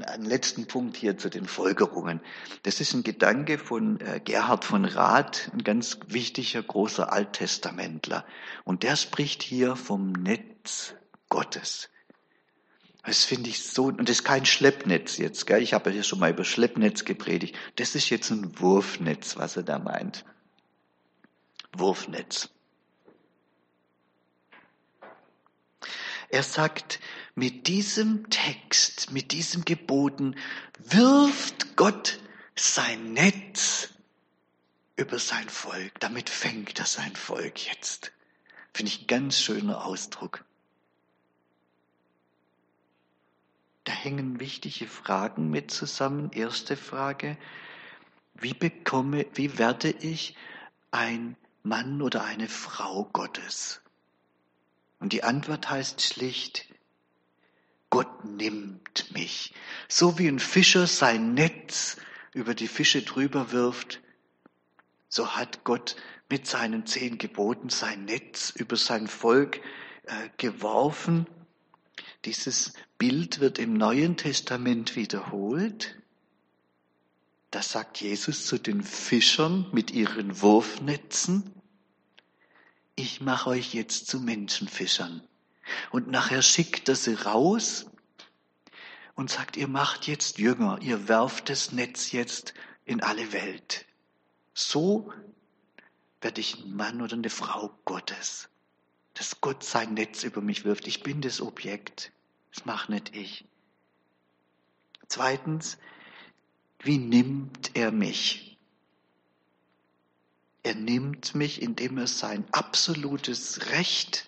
[0.04, 2.22] einen letzten Punkt hier zu den Folgerungen.
[2.64, 8.26] Das ist ein Gedanke von äh, Gerhard von Rath, ein ganz wichtiger, großer Alttestamentler.
[8.64, 10.94] Und der spricht hier vom Netz
[11.30, 11.90] Gottes.
[13.04, 15.64] Das finde ich so, und das ist kein Schleppnetz jetzt, gell?
[15.64, 17.56] ich habe ja schon mal über Schleppnetz gepredigt.
[17.78, 20.26] Das ist jetzt ein Wurfnetz, was er da meint.
[21.76, 22.50] Wurfnetz.
[26.30, 27.00] Er sagt,
[27.34, 30.36] mit diesem Text, mit diesem Geboten
[30.78, 32.20] wirft Gott
[32.56, 33.90] sein Netz
[34.96, 36.00] über sein Volk.
[36.00, 38.12] Damit fängt er sein Volk jetzt.
[38.74, 40.46] Finde ich ein ganz schöner Ausdruck.
[43.86, 46.32] Da hängen wichtige Fragen mit zusammen.
[46.32, 47.38] Erste Frage,
[48.36, 50.36] wie bekomme, wie werde ich
[50.92, 53.82] ein Mann oder eine Frau Gottes?
[55.00, 56.66] Und die Antwort heißt schlicht,
[57.90, 59.54] Gott nimmt mich.
[59.88, 61.98] So wie ein Fischer sein Netz
[62.34, 64.02] über die Fische drüber wirft,
[65.08, 65.96] so hat Gott
[66.30, 69.62] mit seinen zehn Geboten sein Netz über sein Volk
[70.04, 71.26] äh, geworfen.
[72.26, 75.96] Dieses Bild wird im Neuen Testament wiederholt.
[77.50, 81.59] Da sagt Jesus zu den Fischern mit ihren Wurfnetzen,
[83.00, 85.24] ich mache euch jetzt zu Menschenfischern.
[85.92, 87.86] Und nachher schickt er sie raus
[89.16, 92.54] und sagt, ihr macht jetzt Jünger, ihr werft das Netz jetzt
[92.86, 93.86] in alle Welt.
[94.54, 95.14] So
[96.22, 98.50] werde ich ein Mann oder eine Frau Gottes,
[99.14, 100.88] dass Gott sein Netz über mich wirft.
[100.88, 102.12] Ich bin das Objekt,
[102.54, 103.46] das mache nicht ich.
[105.08, 105.78] Zweitens,
[106.80, 108.49] wie nimmt er mich?
[110.64, 114.28] Er nimmt mich, indem er sein absolutes Recht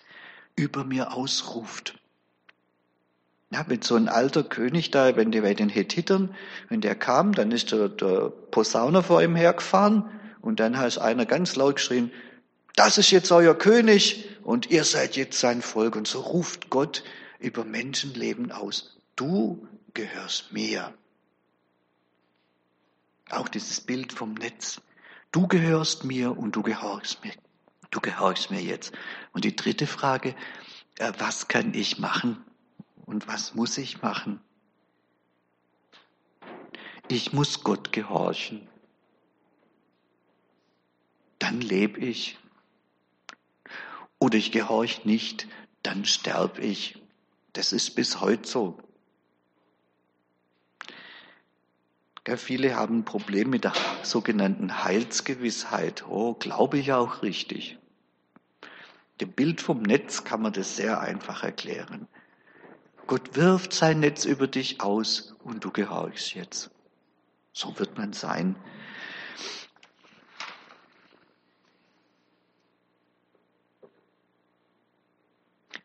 [0.56, 1.98] über mir ausruft.
[3.50, 6.34] Ja, mit so ein alter König da, wenn der bei den Hethitern,
[6.68, 10.08] wenn der kam, dann ist der, der Posauner vor ihm hergefahren
[10.40, 12.10] und dann hat einer ganz laut geschrien,
[12.74, 15.96] das ist jetzt euer König und ihr seid jetzt sein Volk.
[15.96, 17.04] Und so ruft Gott
[17.38, 18.96] über Menschenleben aus.
[19.16, 20.92] Du gehörst mir.
[23.30, 24.80] Auch dieses Bild vom Netz.
[25.32, 27.32] Du gehörst mir und du gehorchst mir.
[27.90, 28.92] Du gehorchst mir jetzt.
[29.32, 30.34] Und die dritte Frage,
[30.98, 32.44] äh, was kann ich machen
[33.06, 34.40] und was muss ich machen?
[37.08, 38.68] Ich muss Gott gehorchen.
[41.38, 42.38] Dann lebe ich.
[44.18, 45.48] Oder ich gehorche nicht,
[45.82, 47.02] dann sterbe ich.
[47.54, 48.78] Das ist bis heute so.
[52.36, 56.04] Viele haben ein Problem mit der sogenannten Heilsgewissheit.
[56.08, 57.78] Oh, glaube ich auch richtig.
[59.20, 62.06] Dem Bild vom Netz kann man das sehr einfach erklären.
[63.08, 66.70] Gott wirft sein Netz über dich aus und du gehorchst jetzt.
[67.52, 68.56] So wird man sein.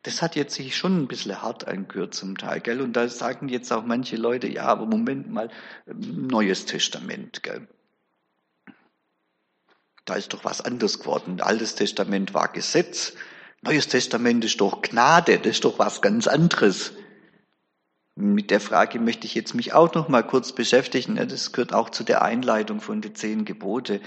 [0.07, 2.79] Das hat jetzt sich schon ein bisschen hart angehört zum Teil, gell?
[2.79, 5.49] Und da sagen jetzt auch manche Leute, ja, aber Moment mal,
[5.85, 7.67] Neues Testament, gell?
[10.05, 11.41] Da ist doch was anderes geworden.
[11.41, 13.15] Altes Testament war Gesetz,
[13.61, 16.93] Neues Testament ist doch Gnade, das ist doch was ganz anderes.
[18.15, 21.17] Mit der Frage möchte ich jetzt mich auch noch mal kurz beschäftigen.
[21.17, 23.99] Das gehört auch zu der Einleitung von den zehn Gebote.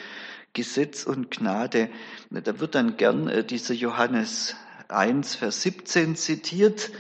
[0.55, 1.91] Gesetz und Gnade.
[2.31, 4.57] Da wird dann gern äh, dieser Johannes
[4.91, 6.91] 1, Vers 17 zitiert.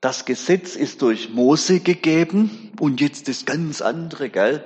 [0.00, 4.64] Das Gesetz ist durch Mose gegeben und jetzt das ganz andere, gell?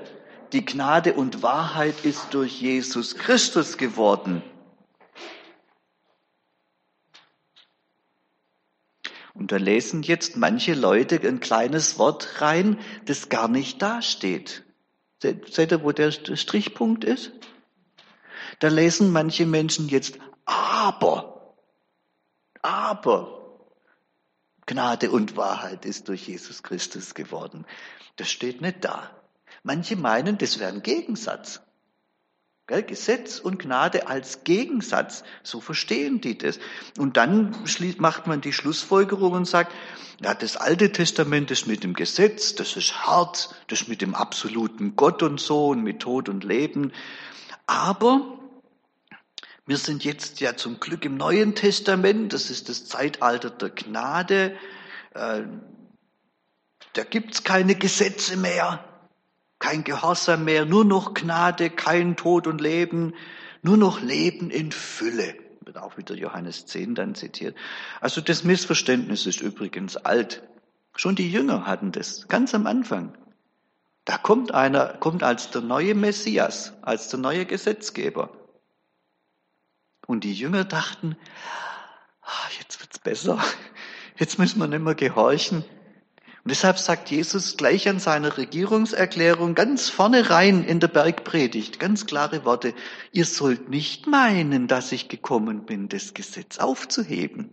[0.52, 4.42] Die Gnade und Wahrheit ist durch Jesus Christus geworden.
[9.34, 14.64] Und da lesen jetzt manche Leute ein kleines Wort rein, das gar nicht dasteht.
[15.22, 17.30] Seht ihr, wo der Strichpunkt ist?
[18.58, 21.38] Da lesen manche Menschen jetzt aber.
[22.62, 23.35] Aber.
[24.66, 27.64] Gnade und Wahrheit ist durch Jesus Christus geworden.
[28.16, 29.11] Das steht nicht da.
[29.62, 31.62] Manche meinen, das wäre ein Gegensatz.
[32.66, 36.59] Gesetz und Gnade als Gegensatz, so verstehen die das.
[36.99, 37.57] Und dann
[37.97, 39.73] macht man die Schlussfolgerung und sagt,
[40.21, 44.14] ja, das Alte Testament ist mit dem Gesetz, das ist hart, das ist mit dem
[44.14, 46.92] absoluten Gott und so und mit Tod und Leben.
[47.66, 48.38] Aber
[49.68, 54.57] wir sind jetzt ja zum Glück im Neuen Testament, das ist das Zeitalter der Gnade.
[55.12, 55.42] Äh,
[56.94, 58.83] da gibt's keine Gesetze mehr,
[59.59, 63.12] kein Gehorsam mehr, nur noch Gnade, kein Tod und Leben,
[63.61, 65.35] nur noch Leben in Fülle.
[65.61, 67.54] Wird auch wieder Johannes 10 dann zitiert.
[68.00, 70.48] Also das Missverständnis ist übrigens alt.
[70.96, 73.18] Schon die Jünger hatten das, ganz am Anfang.
[74.07, 78.38] Da kommt einer, kommt als der neue Messias, als der neue Gesetzgeber.
[80.09, 81.18] Und die Jünger dachten,
[82.23, 83.38] ah, jetzt wird's besser.
[84.16, 85.59] Jetzt müssen wir nicht mehr gehorchen.
[85.59, 92.07] Und deshalb sagt Jesus gleich an seiner Regierungserklärung ganz vorne rein in der Bergpredigt, ganz
[92.07, 92.73] klare Worte.
[93.12, 97.53] Ihr sollt nicht meinen, dass ich gekommen bin, das Gesetz aufzuheben.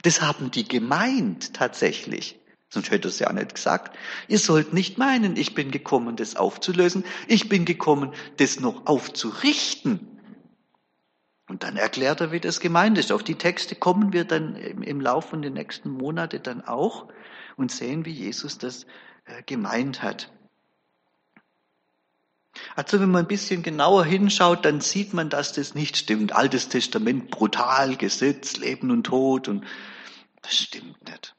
[0.00, 2.40] Das haben die gemeint tatsächlich.
[2.70, 3.94] Sonst hätte es ja nicht gesagt.
[4.26, 7.04] Ihr sollt nicht meinen, ich bin gekommen, das aufzulösen.
[7.28, 10.13] Ich bin gekommen, das noch aufzurichten.
[11.46, 13.12] Und dann erklärt er, wie das gemeint ist.
[13.12, 17.08] Auf die Texte kommen wir dann im Laufe der nächsten Monate dann auch
[17.56, 18.84] und sehen, wie Jesus das
[19.26, 20.32] äh, gemeint hat.
[22.76, 26.32] Also wenn man ein bisschen genauer hinschaut, dann sieht man, dass das nicht stimmt.
[26.32, 29.64] Altes Testament, brutal, Gesetz, Leben und Tod und
[30.42, 31.34] das stimmt nicht.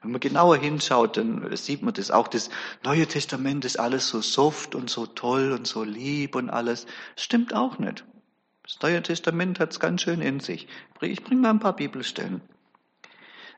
[0.00, 2.28] Wenn man genauer hinschaut, dann sieht man das auch.
[2.28, 2.50] Das
[2.84, 6.86] Neue Testament ist alles so soft und so toll und so lieb und alles.
[7.16, 8.04] Stimmt auch nicht.
[8.68, 10.68] Das Neue Testament hat es ganz schön in sich.
[11.00, 12.42] Ich bringe mal ein paar Bibelstellen.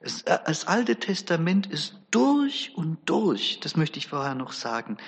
[0.00, 4.98] Das, äh, das Alte Testament ist durch und durch, das möchte ich vorher noch sagen,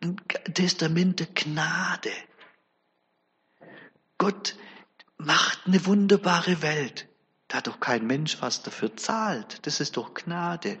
[0.00, 0.16] ein
[0.54, 2.12] Testament der Gnade.
[4.18, 4.56] Gott
[5.16, 7.08] macht eine wunderbare Welt.
[7.48, 9.66] Da hat doch kein Mensch was dafür zahlt.
[9.66, 10.78] Das ist doch Gnade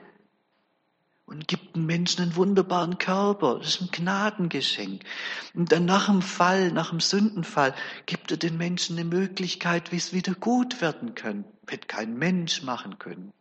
[1.28, 3.58] und gibt dem Menschen einen wunderbaren Körper.
[3.58, 5.02] Das ist ein Gnadengeschenk.
[5.54, 7.74] Und dann nach dem Fall, nach dem Sündenfall,
[8.06, 11.44] gibt er den Menschen eine Möglichkeit, wie es wieder gut werden kann.
[11.68, 13.32] Hätte kein Mensch machen können.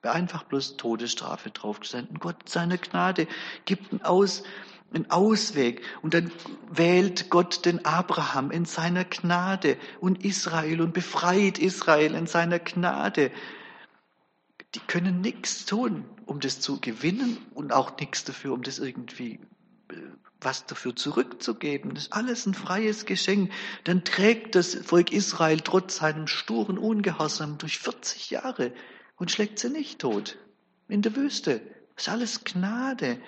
[0.00, 2.18] Wäre einfach bloß Todesstrafe draufgestanden.
[2.18, 3.26] Gott, seine Gnade
[3.66, 4.42] gibt einen, Aus,
[4.94, 5.82] einen Ausweg.
[6.00, 6.32] Und dann
[6.70, 13.30] wählt Gott den Abraham in seiner Gnade und Israel und befreit Israel in seiner Gnade
[14.74, 19.40] die können nichts tun, um das zu gewinnen und auch nichts dafür, um das irgendwie
[19.90, 19.96] äh,
[20.40, 21.94] was dafür zurückzugeben.
[21.94, 23.50] Das ist alles ein freies Geschenk.
[23.84, 28.72] Dann trägt das Volk Israel trotz seinem sturen Ungehorsam durch 40 Jahre
[29.16, 30.36] und schlägt sie nicht tot
[30.88, 31.60] in der Wüste.
[31.94, 33.18] Das ist alles Gnade.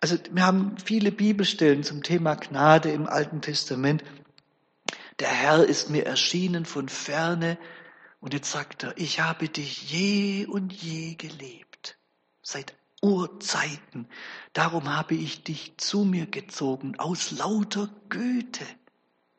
[0.00, 4.02] Also wir haben viele Bibelstellen zum Thema Gnade im Alten Testament.
[5.20, 7.58] Der Herr ist mir erschienen von ferne
[8.20, 11.98] und jetzt sagt er, ich habe dich je und je gelebt,
[12.42, 14.08] seit Urzeiten.
[14.52, 18.66] Darum habe ich dich zu mir gezogen, aus lauter Güte.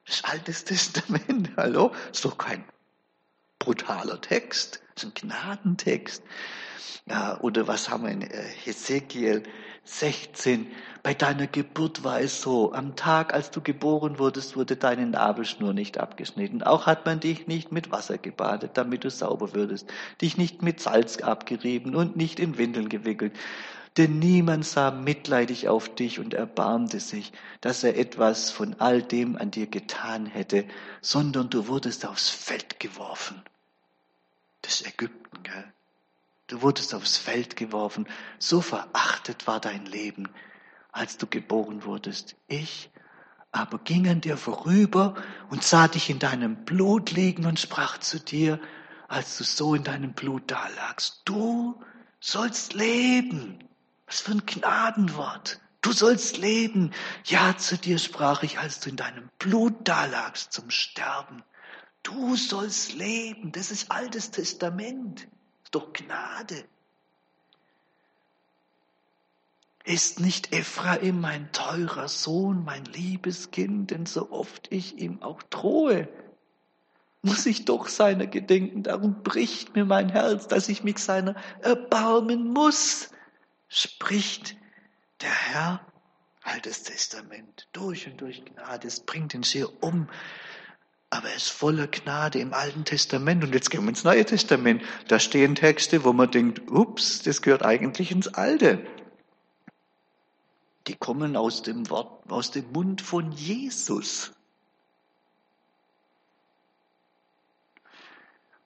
[0.06, 1.94] Das Altes Testament, hallo?
[2.12, 2.64] Ist doch kein
[3.62, 6.24] brutaler Text, ist ein Gnadentext.
[7.08, 9.44] Ja, oder was haben wir in äh, Hesekiel
[9.84, 10.68] 16?
[11.04, 15.74] Bei deiner Geburt war es so, am Tag, als du geboren wurdest, wurde deine Nabelschnur
[15.74, 16.64] nicht abgeschnitten.
[16.64, 19.88] Auch hat man dich nicht mit Wasser gebadet, damit du sauber würdest,
[20.22, 23.34] dich nicht mit Salz abgerieben und nicht in Windeln gewickelt.
[23.98, 27.32] Denn niemand sah mitleidig auf dich und erbarmte sich,
[27.62, 30.66] dass er etwas von all dem an dir getan hätte,
[31.02, 33.44] sondern du wurdest aufs Feld geworfen
[34.62, 35.74] Das Ägypten, gell?
[36.48, 38.08] Du wurdest aufs Feld geworfen.
[38.38, 40.30] So verachtet war dein Leben,
[40.92, 42.36] als du geboren wurdest.
[42.48, 42.92] Ich
[43.52, 45.16] aber ging an dir vorüber
[45.50, 48.60] und sah dich in deinem Blut liegen und sprach zu dir,
[49.08, 51.82] als du so in deinem Blut dalagst, du
[52.22, 53.60] sollst leben.
[54.08, 55.60] Was für ein Gnadenwort.
[55.82, 56.92] Du sollst leben.
[57.26, 61.44] Ja, zu dir sprach ich, als du in deinem Blut dalagst zum Sterben.
[62.04, 63.52] Du sollst leben.
[63.52, 65.28] Das ist altes Testament.
[65.64, 66.66] Ist doch Gnade.
[69.84, 75.42] Ist nicht Ephraim mein teurer Sohn, mein liebes Kind, denn so oft ich ihm auch
[75.44, 76.08] drohe,
[77.24, 82.52] muss ich doch seiner gedenken, darum bricht mir mein Herz, dass ich mich seiner erbarmen
[82.52, 83.10] muss,
[83.70, 84.56] spricht
[85.22, 85.86] der Herr,
[86.44, 90.08] altes Testament, durch und durch Gnade, es bringt ihn sehr um,
[91.12, 93.44] aber er ist voller Gnade im Alten Testament.
[93.44, 94.82] Und jetzt gehen wir ins Neue Testament.
[95.08, 98.84] Da stehen Texte, wo man denkt, ups, das gehört eigentlich ins Alte
[100.88, 104.34] die kommen aus dem Wort, aus dem Mund von Jesus.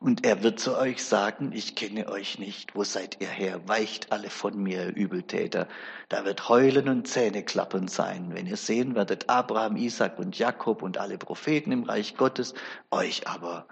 [0.06, 3.68] Und er wird zu euch sagen, ich kenne euch nicht, wo seid ihr her?
[3.68, 5.68] Weicht alle von mir, Übeltäter.
[6.10, 11.00] Da wird Heulen und Zähneklappern sein, wenn ihr sehen werdet, Abraham, Isaac und Jakob und
[11.00, 12.54] alle Propheten im Reich Gottes,
[12.92, 13.66] euch aber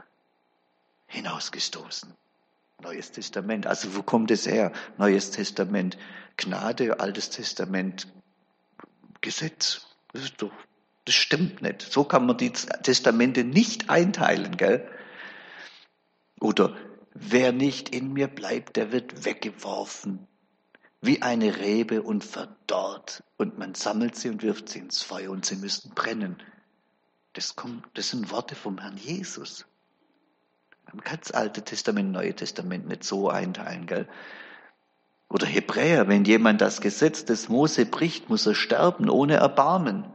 [1.05, 2.15] hinausgestoßen.
[2.81, 3.67] Neues Testament.
[3.67, 4.71] Also wo kommt es her?
[4.97, 5.99] Neues Testament,
[6.37, 8.07] Gnade, Altes Testament,
[9.21, 9.85] Gesetz.
[10.13, 10.51] Das, doch,
[11.05, 11.83] das stimmt nicht.
[11.83, 14.89] So kann man die Testamente nicht einteilen, gell?
[16.43, 16.75] Oder
[17.13, 20.27] wer nicht in mir bleibt, der wird weggeworfen
[20.99, 25.45] wie eine Rebe und verdorrt und man sammelt sie und wirft sie ins Feuer und
[25.45, 26.37] sie müssen brennen.
[27.31, 29.65] Das, kommt, das sind Worte vom Herrn Jesus.
[30.91, 34.07] Man kann das Alte Testament, Neue Testament nicht so einteilen, gell?
[35.29, 40.05] Oder Hebräer, wenn jemand das Gesetz des Mose bricht, muss er sterben ohne Erbarmen.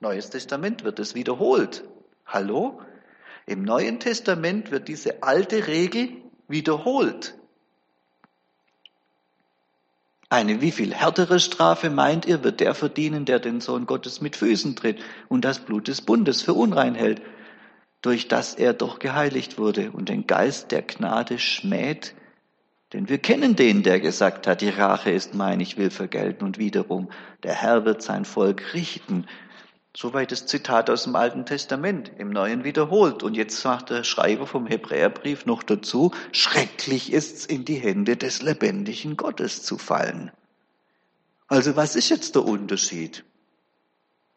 [0.00, 1.84] Neues Testament wird es wiederholt.
[2.26, 2.80] Hallo?
[3.46, 6.08] Im Neuen Testament wird diese alte Regel
[6.48, 7.34] wiederholt.
[10.28, 14.36] Eine wie viel härtere Strafe meint ihr, wird der verdienen, der den Sohn Gottes mit
[14.36, 17.20] Füßen tritt und das Blut des Bundes für unrein hält,
[18.00, 22.14] durch das er doch geheiligt wurde und den Geist der Gnade schmäht,
[22.92, 26.58] denn wir kennen den, der gesagt hat, die Rache ist mein, ich will vergelten und
[26.58, 27.10] wiederum,
[27.42, 29.26] der Herr wird sein Volk richten.
[29.94, 33.22] Soweit das Zitat aus dem Alten Testament, im Neuen wiederholt.
[33.22, 38.40] Und jetzt sagt der Schreiber vom Hebräerbrief noch dazu, schrecklich ist's in die Hände des
[38.40, 40.32] lebendigen Gottes zu fallen.
[41.46, 43.24] Also was ist jetzt der Unterschied?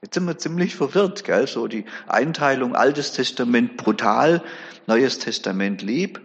[0.01, 1.47] Jetzt sind wir ziemlich verwirrt, gell?
[1.47, 4.43] So die Einteilung Altes Testament brutal,
[4.87, 6.19] Neues Testament lieb,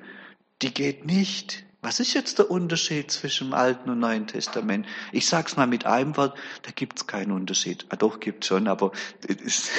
[0.60, 1.64] die geht nicht.
[1.82, 4.86] Was ist jetzt der Unterschied zwischen dem Alten und Neuen Testament?
[5.12, 7.86] Ich sag's mal mit einem Wort, da gibt's keinen Unterschied.
[7.88, 8.92] Ah, doch, gibt's schon, aber
[9.26, 9.70] es,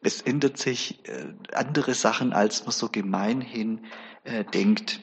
[0.00, 3.84] es ändert sich äh, andere Sachen, als man so gemeinhin
[4.24, 5.00] äh, denkt.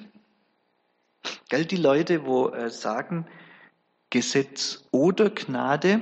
[1.49, 3.27] Gell, die Leute, wo äh, sagen,
[4.09, 6.01] Gesetz oder Gnade,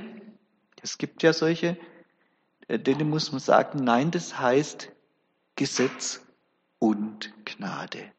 [0.82, 1.76] es gibt ja solche,
[2.66, 4.90] äh, denen muss man sagen, nein, das heißt
[5.54, 6.22] Gesetz
[6.78, 8.12] und Gnade.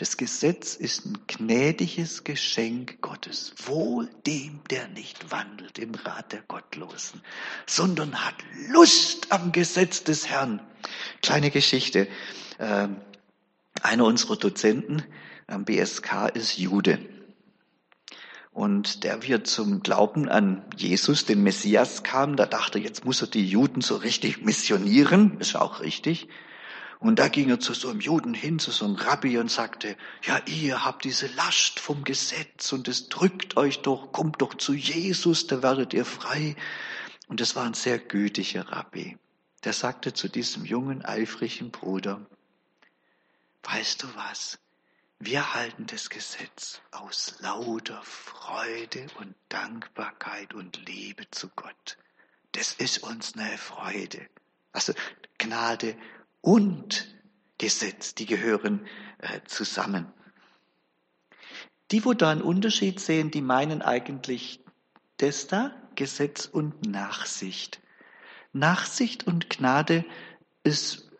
[0.00, 3.52] Das Gesetz ist ein gnädiges Geschenk Gottes.
[3.66, 7.20] Wohl dem, der nicht wandelt im Rat der Gottlosen,
[7.66, 8.36] sondern hat
[8.68, 10.62] Lust am Gesetz des Herrn.
[11.20, 12.08] Kleine Geschichte.
[12.58, 12.96] Ähm,
[13.82, 15.02] einer unserer Dozenten
[15.46, 16.98] am BSK ist Jude.
[18.52, 23.28] Und der wird zum Glauben an Jesus, den Messias kam, da dachte jetzt muss er
[23.28, 26.26] die Juden so richtig missionieren, ist auch richtig.
[27.00, 29.96] Und da ging er zu so einem Juden hin, zu so einem Rabbi und sagte,
[30.22, 34.74] ja, ihr habt diese Last vom Gesetz und es drückt euch doch, kommt doch zu
[34.74, 36.56] Jesus, da werdet ihr frei.
[37.26, 39.16] Und es war ein sehr gütiger Rabbi.
[39.64, 42.20] Der sagte zu diesem jungen, eifrigen Bruder,
[43.62, 44.58] weißt du was?
[45.18, 51.96] Wir halten das Gesetz aus lauter Freude und Dankbarkeit und Liebe zu Gott.
[52.52, 54.28] Das ist uns eine Freude.
[54.72, 54.92] Also
[55.38, 55.96] Gnade
[56.40, 57.14] und
[57.58, 58.86] Gesetz, die gehören
[59.18, 60.06] äh, zusammen.
[61.90, 64.60] Die, wo da einen Unterschied sehen, die meinen eigentlich
[65.18, 67.80] das da, Gesetz und Nachsicht.
[68.52, 70.04] Nachsicht und Gnade
[70.62, 71.10] ist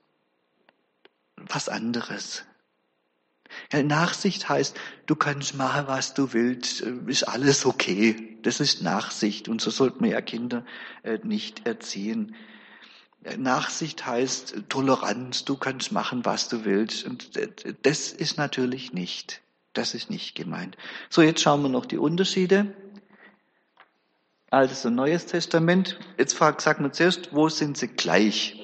[1.37, 2.45] was anderes.
[3.73, 8.39] Nachsicht heißt, du kannst machen, was du willst, äh, ist alles okay.
[8.43, 10.65] Das ist Nachsicht und so sollten wir ja Kinder
[11.03, 12.35] äh, nicht erziehen.
[13.37, 17.05] Nachsicht heißt Toleranz, du kannst machen, was du willst.
[17.05, 17.31] Und
[17.83, 19.43] das ist natürlich nicht.
[19.73, 20.77] Das ist nicht gemeint.
[21.11, 22.75] So, jetzt schauen wir noch die Unterschiede.
[24.51, 25.99] Altes und Neues Testament.
[26.19, 28.57] Jetzt fragt, sagen wir zuerst, wo sind sie gleich?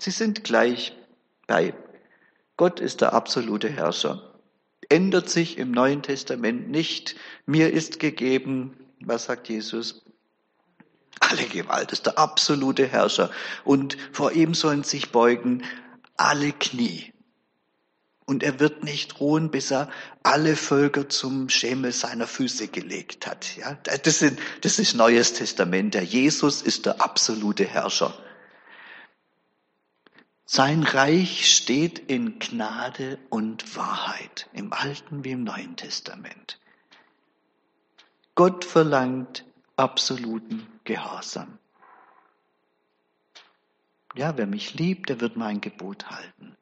[0.00, 0.96] Sie sind gleich
[1.46, 1.74] bei.
[2.56, 4.32] Gott ist der absolute Herrscher.
[4.88, 7.16] Ändert sich im Neuen Testament nicht.
[7.44, 10.05] Mir ist gegeben, was sagt Jesus?
[11.20, 13.30] Alle Gewalt ist der absolute Herrscher.
[13.64, 15.64] Und vor ihm sollen sich beugen
[16.16, 17.12] alle Knie.
[18.26, 19.88] Und er wird nicht ruhen, bis er
[20.24, 23.56] alle Völker zum Schemel seiner Füße gelegt hat.
[23.56, 25.94] Ja, das, sind, das ist Neues Testament.
[25.94, 28.14] Der Jesus ist der absolute Herrscher.
[30.44, 36.60] Sein Reich steht in Gnade und Wahrheit, im Alten wie im Neuen Testament.
[38.36, 39.44] Gott verlangt
[39.76, 41.58] absoluten Gehorsam.
[44.14, 46.56] Ja, wer mich liebt, der wird mein Gebot halten.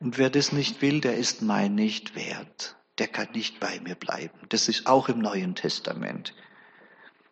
[0.00, 2.76] Und wer das nicht will, der ist mein nicht wert.
[2.98, 4.38] Der kann nicht bei mir bleiben.
[4.48, 6.34] Das ist auch im Neuen Testament.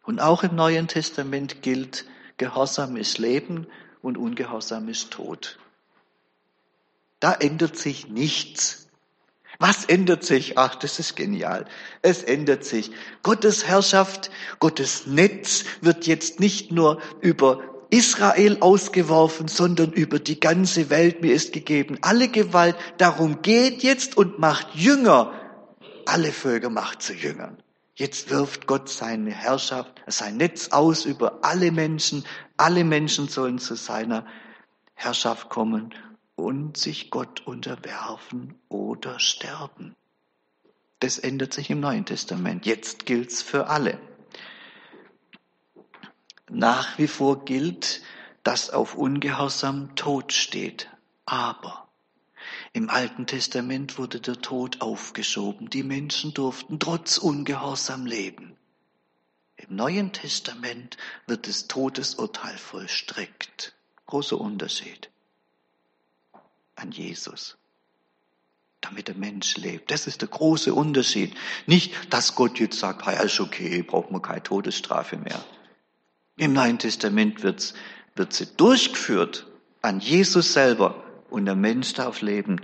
[0.04, 2.06] Und auch im Neuen Testament gilt,
[2.38, 3.66] Gehorsam ist Leben
[4.00, 5.58] und Ungehorsam ist Tod.
[7.18, 8.89] Da ändert sich nichts.
[9.60, 10.56] Was ändert sich?
[10.56, 11.66] Ach, das ist genial.
[12.00, 12.92] Es ändert sich.
[13.22, 20.88] Gottes Herrschaft, Gottes Netz wird jetzt nicht nur über Israel ausgeworfen, sondern über die ganze
[20.88, 21.98] Welt mir ist gegeben.
[22.00, 25.34] Alle Gewalt, darum geht jetzt und macht Jünger.
[26.06, 27.62] Alle Völker macht zu Jüngern.
[27.94, 32.24] Jetzt wirft Gott seine Herrschaft, sein Netz aus über alle Menschen.
[32.56, 34.24] Alle Menschen sollen zu seiner
[34.94, 35.92] Herrschaft kommen
[36.40, 39.94] und sich Gott unterwerfen oder sterben.
[40.98, 42.66] Das ändert sich im Neuen Testament.
[42.66, 43.98] Jetzt gilt's für alle.
[46.48, 48.02] Nach wie vor gilt,
[48.42, 50.90] dass auf Ungehorsam Tod steht.
[51.24, 51.88] Aber
[52.72, 55.70] im Alten Testament wurde der Tod aufgeschoben.
[55.70, 58.56] Die Menschen durften trotz Ungehorsam leben.
[59.56, 63.74] Im Neuen Testament wird das Todesurteil vollstreckt.
[64.06, 65.10] Großer Unterschied
[66.80, 67.56] an Jesus,
[68.80, 69.90] damit der Mensch lebt.
[69.90, 71.34] Das ist der große Unterschied.
[71.66, 75.44] Nicht, dass Gott jetzt sagt, hey, ist okay, braucht man keine Todesstrafe mehr.
[76.36, 77.74] Im Neuen Testament wird's,
[78.16, 79.46] wird sie durchgeführt
[79.82, 82.60] an Jesus selber und der Mensch darf leben.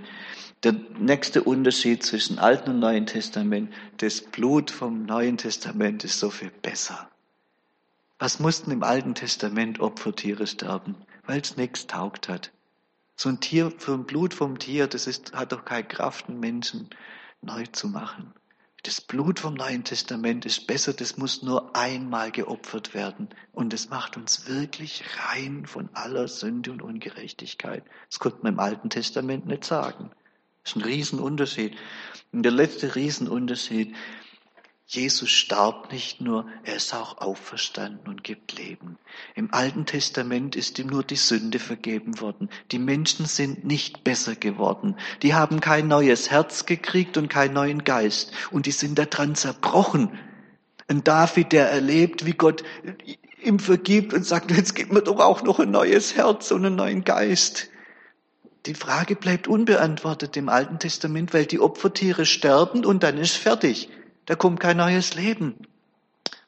[0.63, 6.31] Der nächste Unterschied zwischen Alten und Neuen Testament, das Blut vom Neuen Testament ist so
[6.31, 7.09] viel besser.
[8.19, 10.95] Was mussten im Alten Testament Opfertiere sterben?
[11.27, 12.51] Weil es nichts taugt hat.
[13.19, 16.39] So ein Tier, für ein Blut vom Tier, das ist, hat doch keine Kraft, einen
[16.39, 16.87] Menschen
[17.41, 18.31] neu zu machen.
[18.83, 23.29] Das Blut vom Neuen Testament ist besser, das muss nur einmal geopfert werden.
[23.53, 27.83] Und es macht uns wirklich rein von aller Sünde und Ungerechtigkeit.
[28.07, 30.11] Das konnte man im Alten Testament nicht sagen.
[30.63, 31.75] Das ist ein Riesenunterschied.
[32.31, 33.95] Und der letzte Riesenunterschied,
[34.89, 38.97] Jesus starb nicht nur, er ist auch auferstanden und gibt Leben.
[39.35, 42.49] Im Alten Testament ist ihm nur die Sünde vergeben worden.
[42.71, 44.95] Die Menschen sind nicht besser geworden.
[45.23, 48.31] Die haben kein neues Herz gekriegt und keinen neuen Geist.
[48.49, 50.17] Und die sind daran zerbrochen.
[50.87, 52.63] Ein David, der erlebt, wie Gott
[53.43, 56.77] ihm vergibt und sagt, jetzt gib mir doch auch noch ein neues Herz und einen
[56.77, 57.69] neuen Geist.
[58.65, 63.89] Die Frage bleibt unbeantwortet im Alten Testament, weil die Opfertiere sterben und dann ist fertig.
[64.27, 65.67] Da kommt kein neues Leben.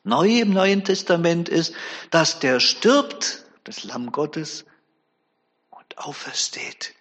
[0.04, 1.74] Neu im Neuen Testament ist,
[2.12, 4.66] dass der stirbt, das Lamm Gottes,
[5.70, 6.94] und aufersteht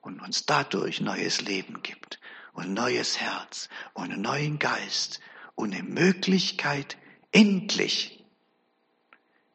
[0.00, 2.20] und uns dadurch neues Leben gibt
[2.52, 5.20] und neues Herz und einen neuen Geist
[5.54, 6.96] und eine Möglichkeit,
[7.30, 8.24] endlich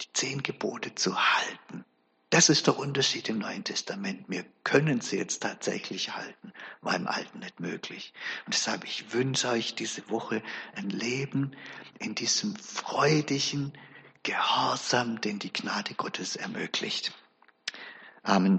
[0.01, 1.85] die zehn Gebote zu halten.
[2.33, 4.25] Das ist der Unterschied im Neuen Testament.
[4.27, 8.11] Wir können sie jetzt tatsächlich halten, war im Alten nicht möglich.
[8.47, 10.41] Und deshalb, ich wünsche euch diese Woche
[10.73, 11.55] ein Leben
[11.99, 13.71] in diesem freudigen
[14.23, 17.13] Gehorsam, den die Gnade Gottes ermöglicht.
[18.23, 18.51] Amen.